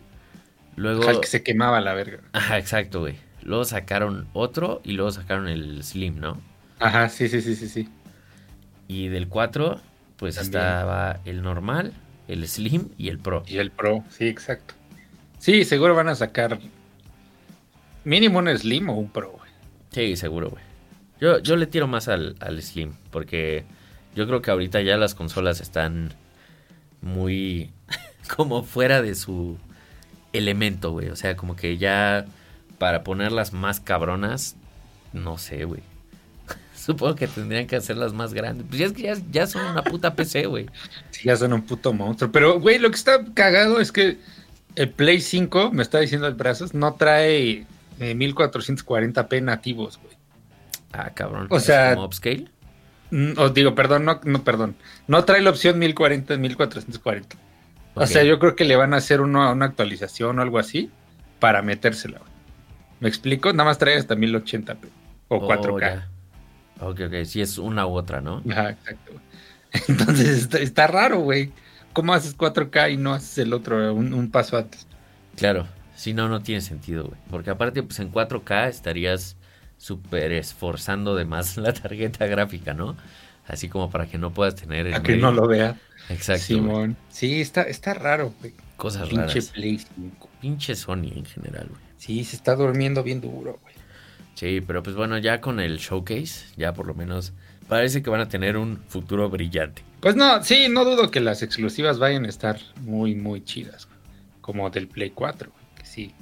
[0.75, 1.03] Luego.
[1.03, 2.19] Ajá, el que se quemaba la verga.
[2.33, 3.15] Ajá, exacto, güey.
[3.41, 6.39] Luego sacaron otro y luego sacaron el Slim, ¿no?
[6.79, 7.89] Ajá, sí, sí, sí, sí, sí.
[8.89, 9.79] Y del 4,
[10.17, 10.55] pues También.
[10.55, 11.93] estaba el normal,
[12.27, 13.43] el Slim y el Pro.
[13.47, 14.73] Y el Pro, sí, exacto.
[15.37, 16.59] Sí, seguro van a sacar
[18.03, 19.49] mínimo un Slim o un Pro, güey.
[19.91, 20.63] Sí, seguro, güey.
[21.21, 23.63] Yo, yo le tiro más al, al Slim, porque
[24.15, 26.13] yo creo que ahorita ya las consolas están
[27.01, 27.69] muy
[28.35, 29.57] como fuera de su
[30.33, 31.09] elemento, güey.
[31.09, 32.25] O sea, como que ya
[32.79, 34.55] para ponerlas más cabronas,
[35.13, 35.81] no sé, güey.
[36.85, 38.65] Supongo que tendrían que hacerlas más grandes.
[38.67, 40.67] Pues ya es que ya, ya son una puta PC, güey.
[41.11, 42.31] Sí, ya son un puto monstruo.
[42.31, 44.17] Pero, güey, lo que está cagado es que
[44.75, 47.65] el Play 5, me está diciendo el brazos, no trae
[47.99, 50.15] eh, 1440p nativos, güey.
[50.93, 51.47] Ah, cabrón.
[51.49, 52.47] O ¿Es sea- como upscale?
[53.11, 54.75] Mm, Os digo, perdón, no, no, perdón.
[55.07, 57.35] No trae la opción 1040 1440.
[57.95, 58.07] O Ok.
[58.07, 60.89] sea, yo creo que le van a hacer una, una actualización o algo así
[61.39, 62.21] para metérsela.
[62.99, 63.51] ¿Me explico?
[63.51, 64.77] Nada más trae hasta 1080p
[65.29, 65.79] o Oh, 4K.
[65.81, 66.07] ya.
[66.79, 67.25] Ok, ok.
[67.25, 68.43] Sí, es una u otra, ¿no?
[68.49, 69.21] Ajá, exacto.
[69.87, 71.53] Entonces está, está raro, güey.
[71.93, 74.87] ¿Cómo haces 4K y no haces el otro un, un paso antes?
[75.35, 77.19] Claro, si no, no tiene sentido, güey.
[77.29, 79.37] Porque aparte, pues en 4K estarías
[79.77, 82.97] súper esforzando de más la tarjeta gráfica, ¿no?
[83.45, 85.81] Así como para que no puedas tener el A que no lo vea.
[86.09, 86.43] Exacto.
[86.45, 86.97] Simón.
[87.09, 88.55] Sí, está, está raro, güey.
[88.75, 89.47] Cosas Pinche raras.
[89.49, 90.29] Play 5.
[90.39, 91.81] Pinche Sony en general, güey.
[91.97, 93.68] Sí, se está durmiendo bien duro, güey.
[94.39, 97.33] Sí, pero pues bueno, ya con el showcase, ya por lo menos
[97.67, 99.83] parece que van a tener un futuro brillante.
[99.99, 103.89] Pues no, sí, no dudo que las exclusivas vayan a estar muy, muy chidas.
[104.39, 106.13] Como del Play 4, güey, que sí.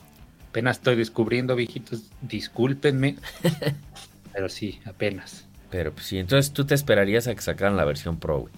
[0.50, 2.10] Apenas estoy descubriendo, viejitos.
[2.22, 3.18] Discúlpenme.
[4.34, 5.46] pero sí, apenas.
[5.70, 8.54] Pero pues sí, entonces tú te esperarías a que sacaran la versión Pro, güey.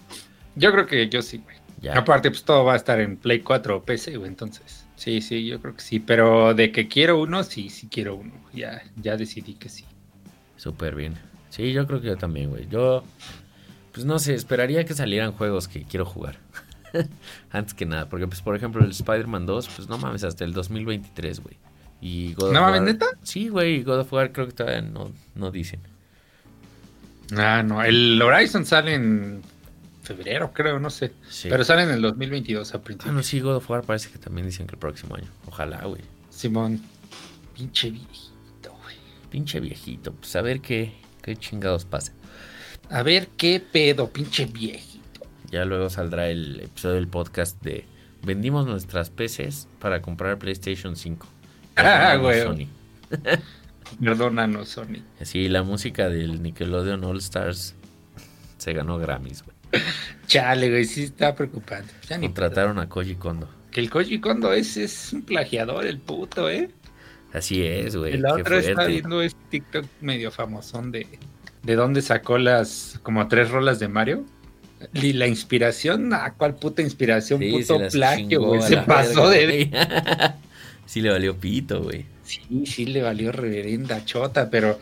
[0.54, 1.56] Yo creo que yo sí, güey.
[1.82, 1.98] Ya.
[1.98, 4.30] Aparte, pues todo va a estar en Play 4 o PC, güey.
[4.30, 5.98] Entonces, sí, sí, yo creo que sí.
[5.98, 8.32] Pero de que quiero uno, sí, sí quiero uno.
[8.52, 9.84] Ya, ya decidí que sí.
[10.56, 11.14] Súper bien.
[11.48, 12.68] Sí, yo creo que yo también, güey.
[12.68, 13.02] Yo,
[13.92, 16.38] pues no sé, esperaría que salieran juegos que quiero jugar.
[17.50, 20.52] Antes que nada, porque pues por ejemplo el Spider-Man 2, pues no mames, hasta el
[20.52, 21.56] 2023, güey.
[22.00, 23.06] Y God of ¿No mames, neta?
[23.22, 25.80] Sí, güey, God of War creo que todavía no, no dicen.
[27.36, 27.82] Ah, no.
[27.82, 29.42] El Horizon sale en
[30.02, 31.12] febrero, creo, no sé.
[31.28, 31.48] Sí.
[31.48, 33.14] Pero sale en el 2022 a Ah, principios.
[33.14, 35.28] no, sí, God of War parece que también dicen que el próximo año.
[35.46, 36.02] Ojalá, güey.
[36.30, 36.80] Simón,
[37.54, 38.96] pinche viejito, güey.
[39.30, 42.12] Pinche viejito, pues a ver qué, qué chingados pasa.
[42.88, 45.20] A ver qué pedo, pinche viejito.
[45.50, 47.84] Ya luego saldrá el episodio del podcast de
[48.22, 51.26] vendimos nuestras PCs para comprar PlayStation 5.
[51.76, 52.42] Ah, güey.
[52.42, 52.66] Sony.
[54.02, 55.02] Perdónanos, Sony.
[55.22, 57.74] Sí, la música del Nickelodeon All Stars
[58.58, 59.56] se ganó Grammys, güey.
[60.26, 61.92] Chale, güey, sí está preocupante.
[62.08, 63.48] Ya ni Contrataron a Koji Kondo.
[63.70, 66.70] Que el Koji Kondo es, es un plagiador, el puto, ¿eh?
[67.32, 68.18] Así es, güey.
[68.18, 71.06] la otra está viendo este TikTok medio famosón de,
[71.62, 74.24] de dónde sacó las como tres rolas de Mario.
[74.94, 77.38] Y la inspiración, ¿a cuál puta inspiración?
[77.38, 78.62] Sí, puto plagio, güey.
[78.62, 79.70] Se pasó de.
[80.86, 82.06] sí le valió pito, güey.
[82.24, 84.78] Sí, sí le valió reverenda chota, pero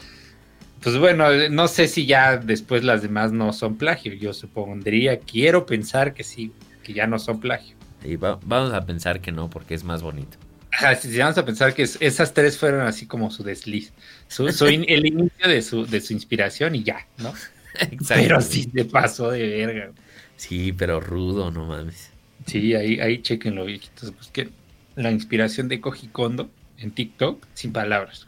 [0.83, 4.13] pues bueno, no sé si ya después las demás no son plagio.
[4.15, 6.53] Yo supondría, quiero pensar que sí,
[6.83, 7.77] que ya no son plagio.
[8.05, 10.39] Y va- vamos a pensar que no, porque es más bonito.
[10.71, 13.93] Ajá, si, si vamos a pensar que es- esas tres fueron así como su desliz,
[14.29, 17.33] su, su in- el inicio de su, de su inspiración y ya, ¿no?
[18.09, 19.91] Pero sí se pasó de verga.
[20.37, 22.11] Sí, pero rudo, no mames.
[22.47, 24.15] Sí, ahí, ahí chequenlo, viejitos.
[24.17, 24.53] Busquen
[24.95, 26.49] la inspiración de Koji Kondo
[26.79, 28.28] en TikTok, sin palabras.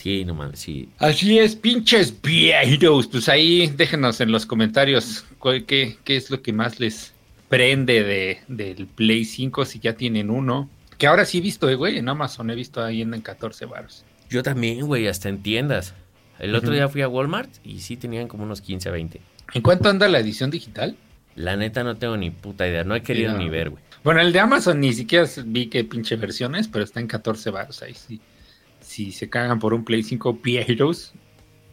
[0.00, 0.88] Sí, no mames, sí.
[0.98, 3.06] Así es, pinches viejitos.
[3.06, 7.12] Pues ahí déjenos en los comentarios cuál- qué, qué es lo que más les
[7.50, 10.70] prende de, del Play 5 si ya tienen uno.
[10.96, 14.04] Que ahora sí he visto, eh, güey, en Amazon he visto ahí en 14 baros.
[14.30, 15.92] Yo también, güey, hasta en tiendas.
[16.38, 19.20] El otro día fui a Walmart y sí tenían como unos 15 a 20.
[19.52, 20.96] ¿En cuánto anda la edición digital?
[21.34, 22.84] La neta no tengo ni puta idea.
[22.84, 23.38] No he querido no.
[23.38, 23.82] ni ver, güey.
[24.02, 27.82] Bueno, el de Amazon ni siquiera vi qué pinche versiones, pero está en 14 baros
[27.82, 28.18] ahí sí.
[28.90, 31.12] Si se cagan por un Play 5 viejitos,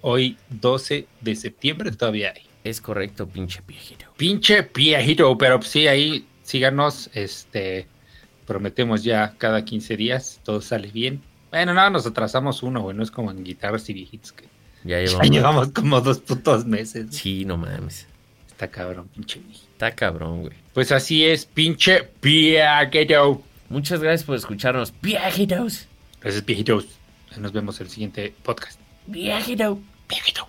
[0.02, 2.44] hoy 12 de septiembre todavía hay.
[2.64, 4.06] Es correcto, pinche viejito.
[4.18, 7.88] Pinche viejito, pero sí, ahí síganos, este,
[8.46, 11.24] prometemos ya cada 15 días, todo sale bien.
[11.50, 14.46] Bueno, nada, nos atrasamos uno, güey, no es como en guitarras y viejitos que
[14.84, 15.30] Ya ya llevamos.
[15.32, 17.08] llevamos como dos putos meses.
[17.10, 18.06] Sí, no mames.
[18.48, 19.42] Está cabrón, pinche.
[19.72, 20.54] Está cabrón, güey.
[20.72, 23.42] Pues así es, pinche viejito.
[23.70, 24.94] Muchas gracias por escucharnos.
[25.02, 25.88] Viejitos.
[26.22, 26.97] Gracias, viejitos.
[27.40, 28.80] Nos vemos en el siguiente podcast.
[29.06, 29.80] Viejito.
[30.10, 30.48] Viejito.